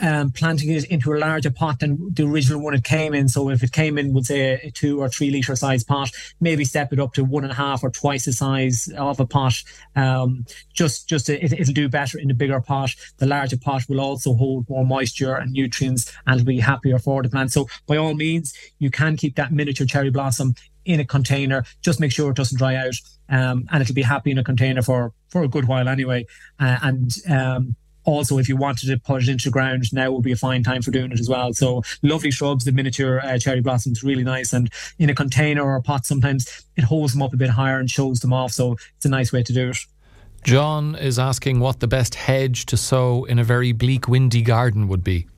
um, 0.00 0.30
planting 0.30 0.70
it 0.70 0.84
into 0.84 1.12
a 1.12 1.18
larger 1.18 1.50
pot 1.50 1.80
than 1.80 2.12
the 2.14 2.24
original 2.24 2.60
one 2.60 2.74
it 2.74 2.84
came 2.84 3.14
in. 3.14 3.28
So 3.28 3.48
if 3.50 3.62
it 3.62 3.72
came 3.72 3.98
in, 3.98 4.12
would 4.12 4.26
say 4.26 4.60
a, 4.62 4.70
two 4.70 5.00
or 5.00 5.08
three 5.08 5.30
litre 5.30 5.56
size 5.56 5.84
pot, 5.84 6.10
maybe 6.40 6.64
step 6.64 6.92
it 6.92 7.00
up 7.00 7.14
to 7.14 7.24
one 7.24 7.44
and 7.44 7.52
a 7.52 7.56
half 7.56 7.82
or 7.82 7.90
twice 7.90 8.24
the 8.24 8.32
size 8.32 8.88
of 8.96 9.20
a 9.20 9.26
pot. 9.26 9.54
Um, 9.96 10.44
just 10.72 11.08
just 11.08 11.26
to, 11.26 11.42
it, 11.42 11.66
will 11.66 11.74
do 11.74 11.88
better 11.88 12.18
in 12.18 12.30
a 12.30 12.34
bigger 12.34 12.60
pot. 12.60 12.94
The 13.18 13.26
larger 13.26 13.58
pot 13.58 13.82
will 13.88 14.00
also 14.00 14.34
hold 14.34 14.68
more 14.68 14.84
moisture 14.84 15.34
and 15.34 15.52
nutrients 15.52 16.12
and 16.26 16.44
be 16.44 16.60
happier 16.60 16.98
for 16.98 17.22
the 17.22 17.28
plant. 17.28 17.52
So 17.52 17.68
by 17.86 17.96
all 17.96 18.14
means, 18.14 18.54
you 18.78 18.90
can 18.90 19.16
keep 19.16 19.36
that 19.36 19.52
miniature 19.52 19.86
cherry 19.86 20.10
blossom 20.10 20.54
in 20.84 21.00
a 21.00 21.04
container. 21.04 21.64
Just 21.82 22.00
make 22.00 22.12
sure 22.12 22.30
it 22.30 22.36
doesn't 22.36 22.58
dry 22.58 22.76
out, 22.76 22.94
um, 23.28 23.68
and 23.70 23.82
it'll 23.82 23.94
be 23.94 24.02
happy 24.02 24.30
in 24.30 24.38
a 24.38 24.44
container 24.44 24.82
for 24.82 25.12
for 25.28 25.42
a 25.42 25.48
good 25.48 25.66
while 25.66 25.88
anyway. 25.88 26.26
Uh, 26.58 26.78
and 26.82 27.14
um, 27.28 27.76
also 28.04 28.38
if 28.38 28.48
you 28.48 28.56
wanted 28.56 28.88
to 28.88 28.98
put 28.98 29.22
it 29.22 29.28
into 29.28 29.44
the 29.44 29.50
ground 29.50 29.84
now 29.92 30.10
would 30.10 30.24
be 30.24 30.32
a 30.32 30.36
fine 30.36 30.62
time 30.62 30.82
for 30.82 30.90
doing 30.90 31.12
it 31.12 31.20
as 31.20 31.28
well. 31.28 31.52
So 31.52 31.82
lovely 32.02 32.30
shrubs 32.30 32.64
the 32.64 32.72
miniature 32.72 33.20
uh, 33.20 33.38
cherry 33.38 33.60
blossoms 33.60 34.02
really 34.02 34.24
nice. 34.24 34.52
And 34.52 34.70
in 34.98 35.10
a 35.10 35.14
container 35.14 35.62
or 35.62 35.76
a 35.76 35.82
pot 35.82 36.06
sometimes 36.06 36.64
it 36.76 36.84
holds 36.84 37.12
them 37.12 37.22
up 37.22 37.32
a 37.32 37.36
bit 37.36 37.50
higher 37.50 37.78
and 37.78 37.90
shows 37.90 38.20
them 38.20 38.32
off. 38.32 38.52
So 38.52 38.76
it's 38.96 39.06
a 39.06 39.08
nice 39.08 39.32
way 39.32 39.42
to 39.42 39.52
do 39.52 39.70
it. 39.70 39.78
John 40.44 40.96
is 40.96 41.18
asking 41.18 41.60
what 41.60 41.80
the 41.80 41.86
best 41.86 42.16
hedge 42.16 42.66
to 42.66 42.76
sow 42.76 43.24
in 43.24 43.38
a 43.38 43.44
very 43.44 43.72
bleak 43.72 44.08
windy 44.08 44.42
garden 44.42 44.88
would 44.88 45.04
be. 45.04 45.28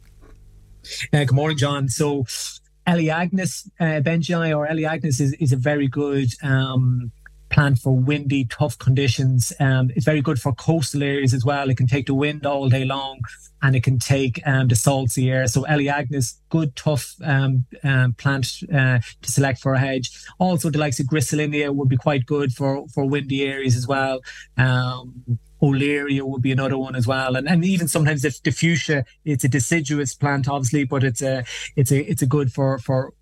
Uh, 1.12 1.24
good 1.24 1.32
morning 1.32 1.58
john. 1.58 1.88
So 1.88 2.24
Elaeagnus 2.86 3.68
uh, 3.80 3.84
ebbingei 3.84 4.56
or 4.56 4.66
Elaeagnus 4.66 5.20
is, 5.20 5.32
is 5.34 5.52
a 5.52 5.56
very 5.56 5.88
good 5.88 6.28
um, 6.42 7.10
plant 7.54 7.78
for 7.78 7.96
windy, 7.96 8.44
tough 8.46 8.76
conditions. 8.78 9.52
Um, 9.60 9.90
it's 9.94 10.04
very 10.04 10.20
good 10.20 10.40
for 10.40 10.52
coastal 10.54 11.04
areas 11.04 11.32
as 11.32 11.44
well. 11.44 11.70
It 11.70 11.76
can 11.76 11.86
take 11.86 12.06
the 12.06 12.14
wind 12.14 12.44
all 12.44 12.68
day 12.68 12.84
long 12.84 13.20
and 13.62 13.76
it 13.76 13.84
can 13.84 14.00
take 14.00 14.44
um, 14.44 14.66
the 14.66 14.74
salty 14.74 15.30
air. 15.30 15.46
So 15.46 15.62
Elaeagnus, 15.62 16.40
good, 16.48 16.74
tough 16.74 17.14
um, 17.22 17.64
um, 17.84 18.14
plant 18.14 18.46
uh, 18.72 18.98
to 19.22 19.30
select 19.30 19.60
for 19.60 19.74
a 19.74 19.78
hedge. 19.78 20.10
Also, 20.40 20.68
the 20.68 20.78
likes 20.78 20.98
of 20.98 21.06
Griselinia 21.06 21.72
would 21.72 21.88
be 21.88 21.96
quite 21.96 22.26
good 22.26 22.52
for, 22.52 22.88
for 22.88 23.08
windy 23.08 23.44
areas 23.44 23.76
as 23.76 23.86
well. 23.86 24.20
Um, 24.58 25.38
Olearia 25.62 26.24
would 26.24 26.42
be 26.42 26.52
another 26.52 26.76
one 26.76 26.94
as 26.94 27.06
well, 27.06 27.36
and 27.36 27.48
and 27.48 27.64
even 27.64 27.88
sometimes 27.88 28.22
if 28.22 28.42
the 28.42 28.50
fuchsia, 28.50 29.06
it's 29.24 29.44
a 29.44 29.48
deciduous 29.48 30.14
plant, 30.14 30.46
obviously, 30.46 30.84
but 30.84 31.02
it's 31.02 31.22
a 31.22 31.42
it's 31.74 31.90
a 31.90 32.00
it's 32.10 32.20
a 32.20 32.26
good 32.26 32.52
for 32.52 32.78
for 32.78 33.14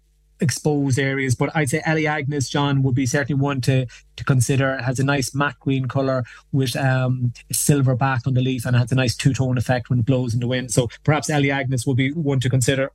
exposed 0.43 0.99
areas. 0.99 1.35
But 1.35 1.55
I'd 1.55 1.71
say 1.71 1.81
Elaeagnus, 1.87 2.51
John, 2.51 2.83
would 2.83 2.95
be 2.95 3.07
certainly 3.07 3.41
one 3.41 3.61
to 3.63 3.87
to 4.17 4.25
consider. 4.25 4.75
It 4.75 4.83
has 4.83 4.99
a 4.99 5.05
nice 5.05 5.35
matte 5.35 5.59
green 5.61 5.87
colour 5.87 6.25
with 6.53 6.77
um, 6.77 7.33
silver 7.51 7.95
back 7.95 8.27
on 8.27 8.35
the 8.35 8.43
leaf 8.43 8.67
and 8.67 8.77
has 8.77 8.93
a 8.93 8.95
nice 8.95 9.17
two 9.17 9.33
tone 9.33 9.57
effect 9.57 9.89
when 9.89 10.01
it 10.01 10.05
blows 10.05 10.35
in 10.35 10.41
the 10.41 10.47
wind. 10.47 10.73
So 10.73 10.89
perhaps 11.05 11.31
Elaeagnus 11.31 11.87
will 11.87 11.95
be 11.95 12.13
one 12.13 12.41
to 12.41 12.51
consider. 12.51 12.91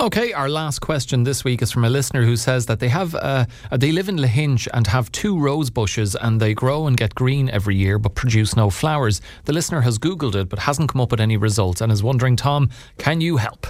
Okay, 0.00 0.32
our 0.32 0.48
last 0.48 0.78
question 0.78 1.24
this 1.24 1.44
week 1.44 1.60
is 1.60 1.70
from 1.70 1.84
a 1.84 1.90
listener 1.90 2.22
who 2.24 2.34
says 2.34 2.64
that 2.66 2.80
they 2.80 2.88
have 2.88 3.14
uh, 3.14 3.44
they 3.70 3.92
live 3.92 4.08
in 4.08 4.16
Lahinch 4.16 4.66
and 4.72 4.86
have 4.86 5.12
two 5.12 5.38
rose 5.38 5.68
bushes 5.68 6.16
and 6.16 6.40
they 6.40 6.54
grow 6.54 6.86
and 6.86 6.96
get 6.96 7.14
green 7.14 7.50
every 7.50 7.76
year 7.76 7.98
but 7.98 8.14
produce 8.14 8.56
no 8.56 8.70
flowers. 8.70 9.20
The 9.44 9.52
listener 9.52 9.82
has 9.82 9.98
googled 9.98 10.36
it 10.36 10.48
but 10.48 10.60
hasn't 10.60 10.88
come 10.90 11.02
up 11.02 11.10
with 11.10 11.20
any 11.20 11.36
results 11.36 11.82
and 11.82 11.92
is 11.92 12.02
wondering, 12.02 12.36
Tom, 12.36 12.70
can 12.96 13.20
you 13.20 13.36
help? 13.36 13.66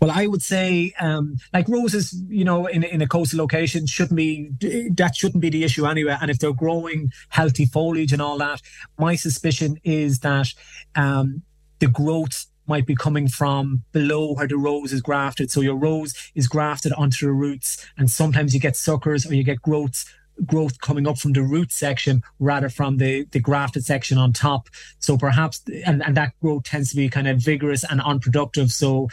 Well, 0.00 0.10
I 0.12 0.26
would 0.26 0.42
say, 0.42 0.92
um, 1.00 1.36
like 1.52 1.68
roses, 1.68 2.14
you 2.28 2.44
know, 2.44 2.66
in 2.66 2.84
in 2.84 3.02
a 3.02 3.08
coastal 3.08 3.38
location 3.38 3.86
shouldn't 3.86 4.16
be 4.16 4.50
that 4.94 5.16
shouldn't 5.16 5.40
be 5.40 5.50
the 5.50 5.64
issue 5.64 5.86
anyway. 5.86 6.16
And 6.20 6.30
if 6.30 6.38
they're 6.38 6.52
growing 6.52 7.10
healthy 7.28 7.66
foliage 7.66 8.12
and 8.12 8.22
all 8.22 8.38
that, 8.38 8.62
my 8.98 9.16
suspicion 9.16 9.78
is 9.84 10.20
that 10.20 10.48
um, 10.94 11.42
the 11.78 11.88
growth 11.88 12.46
might 12.68 12.86
be 12.86 12.96
coming 12.96 13.28
from 13.28 13.84
below 13.92 14.34
where 14.34 14.48
the 14.48 14.56
rose 14.56 14.92
is 14.92 15.00
grafted. 15.00 15.50
So 15.50 15.60
your 15.60 15.76
rose 15.76 16.14
is 16.34 16.48
grafted 16.48 16.92
onto 16.94 17.26
the 17.26 17.32
roots, 17.32 17.86
and 17.96 18.10
sometimes 18.10 18.54
you 18.54 18.60
get 18.60 18.76
suckers 18.76 19.26
or 19.26 19.34
you 19.34 19.44
get 19.44 19.62
growths 19.62 20.06
growth 20.44 20.80
coming 20.80 21.06
up 21.06 21.18
from 21.18 21.32
the 21.32 21.42
root 21.42 21.72
section 21.72 22.22
rather 22.38 22.68
from 22.68 22.98
the, 22.98 23.24
the 23.30 23.40
grafted 23.40 23.84
section 23.84 24.18
on 24.18 24.32
top. 24.32 24.68
So 24.98 25.16
perhaps, 25.16 25.62
and, 25.84 26.02
and 26.02 26.16
that 26.16 26.32
growth 26.42 26.64
tends 26.64 26.90
to 26.90 26.96
be 26.96 27.08
kind 27.08 27.28
of 27.28 27.38
vigorous 27.38 27.84
and 27.84 28.00
unproductive. 28.00 28.70
So 28.70 29.08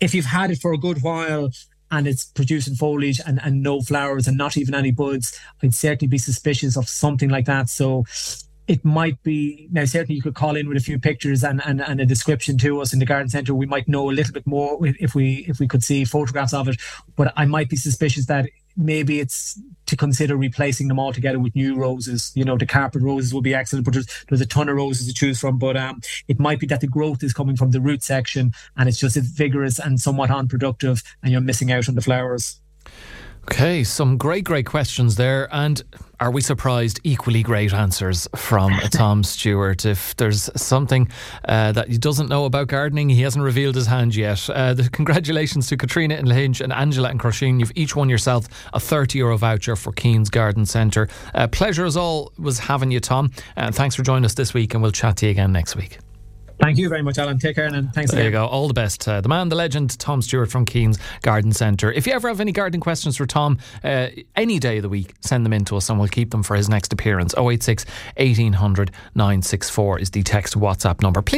if 0.00 0.14
you've 0.14 0.26
had 0.26 0.50
it 0.50 0.60
for 0.60 0.72
a 0.72 0.78
good 0.78 1.02
while 1.02 1.50
and 1.90 2.06
it's 2.06 2.24
producing 2.24 2.74
foliage 2.74 3.20
and, 3.26 3.40
and 3.42 3.62
no 3.62 3.80
flowers 3.80 4.28
and 4.28 4.36
not 4.36 4.56
even 4.56 4.74
any 4.74 4.90
buds, 4.90 5.38
I'd 5.62 5.74
certainly 5.74 6.08
be 6.08 6.18
suspicious 6.18 6.76
of 6.76 6.88
something 6.88 7.28
like 7.28 7.46
that. 7.46 7.68
So 7.68 8.04
it 8.70 8.84
might 8.84 9.20
be 9.24 9.66
now 9.72 9.84
certainly 9.84 10.14
you 10.14 10.22
could 10.22 10.36
call 10.36 10.54
in 10.54 10.68
with 10.68 10.76
a 10.76 10.80
few 10.80 10.96
pictures 10.96 11.42
and, 11.42 11.60
and, 11.66 11.80
and 11.80 12.00
a 12.00 12.06
description 12.06 12.56
to 12.58 12.80
us 12.80 12.92
in 12.92 13.00
the 13.00 13.04
garden 13.04 13.28
center 13.28 13.52
we 13.52 13.66
might 13.66 13.88
know 13.88 14.08
a 14.08 14.12
little 14.12 14.32
bit 14.32 14.46
more 14.46 14.78
if 14.82 15.12
we 15.12 15.44
if 15.48 15.58
we 15.58 15.66
could 15.66 15.82
see 15.82 16.04
photographs 16.04 16.54
of 16.54 16.68
it 16.68 16.76
but 17.16 17.32
i 17.36 17.44
might 17.44 17.68
be 17.68 17.74
suspicious 17.74 18.26
that 18.26 18.46
maybe 18.76 19.20
it's 19.20 19.60
to 19.86 19.96
consider 19.96 20.36
replacing 20.36 20.88
them 20.88 20.98
all 20.98 21.12
together 21.12 21.38
with 21.38 21.54
new 21.54 21.74
roses. 21.76 22.32
You 22.34 22.44
know, 22.44 22.56
the 22.56 22.66
carpet 22.66 23.02
roses 23.02 23.34
will 23.34 23.42
be 23.42 23.54
excellent, 23.54 23.84
but 23.84 23.94
there's, 23.94 24.06
there's 24.28 24.40
a 24.40 24.46
ton 24.46 24.68
of 24.68 24.76
roses 24.76 25.06
to 25.06 25.14
choose 25.14 25.40
from. 25.40 25.58
But 25.58 25.76
um, 25.76 26.00
it 26.28 26.38
might 26.38 26.60
be 26.60 26.66
that 26.68 26.80
the 26.80 26.86
growth 26.86 27.22
is 27.22 27.32
coming 27.32 27.56
from 27.56 27.70
the 27.70 27.80
root 27.80 28.02
section 28.02 28.52
and 28.76 28.88
it's 28.88 28.98
just 28.98 29.16
vigorous 29.16 29.78
and 29.78 30.00
somewhat 30.00 30.30
unproductive, 30.30 31.02
and 31.22 31.32
you're 31.32 31.40
missing 31.40 31.72
out 31.72 31.88
on 31.88 31.94
the 31.94 32.02
flowers. 32.02 32.60
Okay, 33.44 33.84
some 33.84 34.16
great, 34.16 34.44
great 34.44 34.66
questions 34.66 35.16
there. 35.16 35.48
And 35.50 35.82
are 36.20 36.30
we 36.30 36.40
surprised? 36.40 37.00
Equally 37.02 37.42
great 37.42 37.72
answers 37.72 38.28
from 38.36 38.72
Tom 38.90 39.24
Stewart. 39.24 39.86
If 39.86 40.14
there's 40.16 40.50
something 40.60 41.08
uh, 41.46 41.72
that 41.72 41.88
he 41.88 41.98
doesn't 41.98 42.28
know 42.28 42.44
about 42.44 42.68
gardening, 42.68 43.08
he 43.08 43.22
hasn't 43.22 43.42
revealed 43.42 43.74
his 43.74 43.86
hand 43.86 44.14
yet. 44.14 44.48
Uh, 44.50 44.74
the, 44.74 44.88
congratulations 44.90 45.66
to 45.68 45.76
Katrina 45.76 46.14
and 46.14 46.28
Lahinch 46.28 46.60
and 46.60 46.72
Angela 46.72 47.08
and 47.08 47.18
Crusheen. 47.18 47.58
You've 47.58 47.72
each 47.74 47.96
won 47.96 48.08
yourself 48.08 48.46
a 48.72 48.80
30 48.80 49.18
euro 49.18 49.38
voucher 49.38 49.76
for 49.76 49.92
Keane's 49.92 50.30
Garden 50.30 50.66
Centre. 50.66 51.08
Uh, 51.34 51.48
pleasure 51.48 51.86
as 51.86 51.96
all 51.96 52.32
was 52.38 52.58
having 52.58 52.90
you, 52.90 53.00
Tom. 53.00 53.30
And 53.56 53.74
thanks 53.74 53.94
for 53.94 54.02
joining 54.02 54.26
us 54.26 54.34
this 54.34 54.52
week, 54.52 54.74
and 54.74 54.82
we'll 54.82 54.92
chat 54.92 55.16
to 55.18 55.26
you 55.26 55.32
again 55.32 55.52
next 55.52 55.74
week. 55.74 55.98
Thank 56.60 56.78
you 56.78 56.88
very 56.88 57.02
much, 57.02 57.18
Alan. 57.18 57.38
Take 57.38 57.56
care 57.56 57.66
and 57.66 57.92
thanks 57.92 58.10
there 58.10 58.20
again. 58.20 58.32
you 58.32 58.38
go. 58.38 58.46
All 58.46 58.68
the 58.68 58.74
best. 58.74 59.06
Uh, 59.08 59.20
the 59.20 59.28
man, 59.28 59.48
the 59.48 59.56
legend, 59.56 59.98
Tom 59.98 60.20
Stewart 60.20 60.50
from 60.50 60.64
Keane's 60.66 60.98
Garden 61.22 61.52
Centre. 61.52 61.90
If 61.90 62.06
you 62.06 62.12
ever 62.12 62.28
have 62.28 62.40
any 62.40 62.52
gardening 62.52 62.80
questions 62.80 63.16
for 63.16 63.26
Tom, 63.26 63.58
uh, 63.82 64.08
any 64.36 64.58
day 64.58 64.76
of 64.76 64.82
the 64.82 64.88
week, 64.88 65.14
send 65.20 65.46
them 65.46 65.52
in 65.52 65.64
to 65.66 65.76
us 65.76 65.88
and 65.88 65.98
we'll 65.98 66.08
keep 66.08 66.30
them 66.30 66.42
for 66.42 66.56
his 66.56 66.68
next 66.68 66.92
appearance. 66.92 67.34
086 67.36 67.86
1800 68.16 68.90
964 69.14 69.98
is 69.98 70.10
the 70.10 70.22
text 70.22 70.54
WhatsApp 70.54 71.02
number. 71.02 71.22
Please 71.22 71.28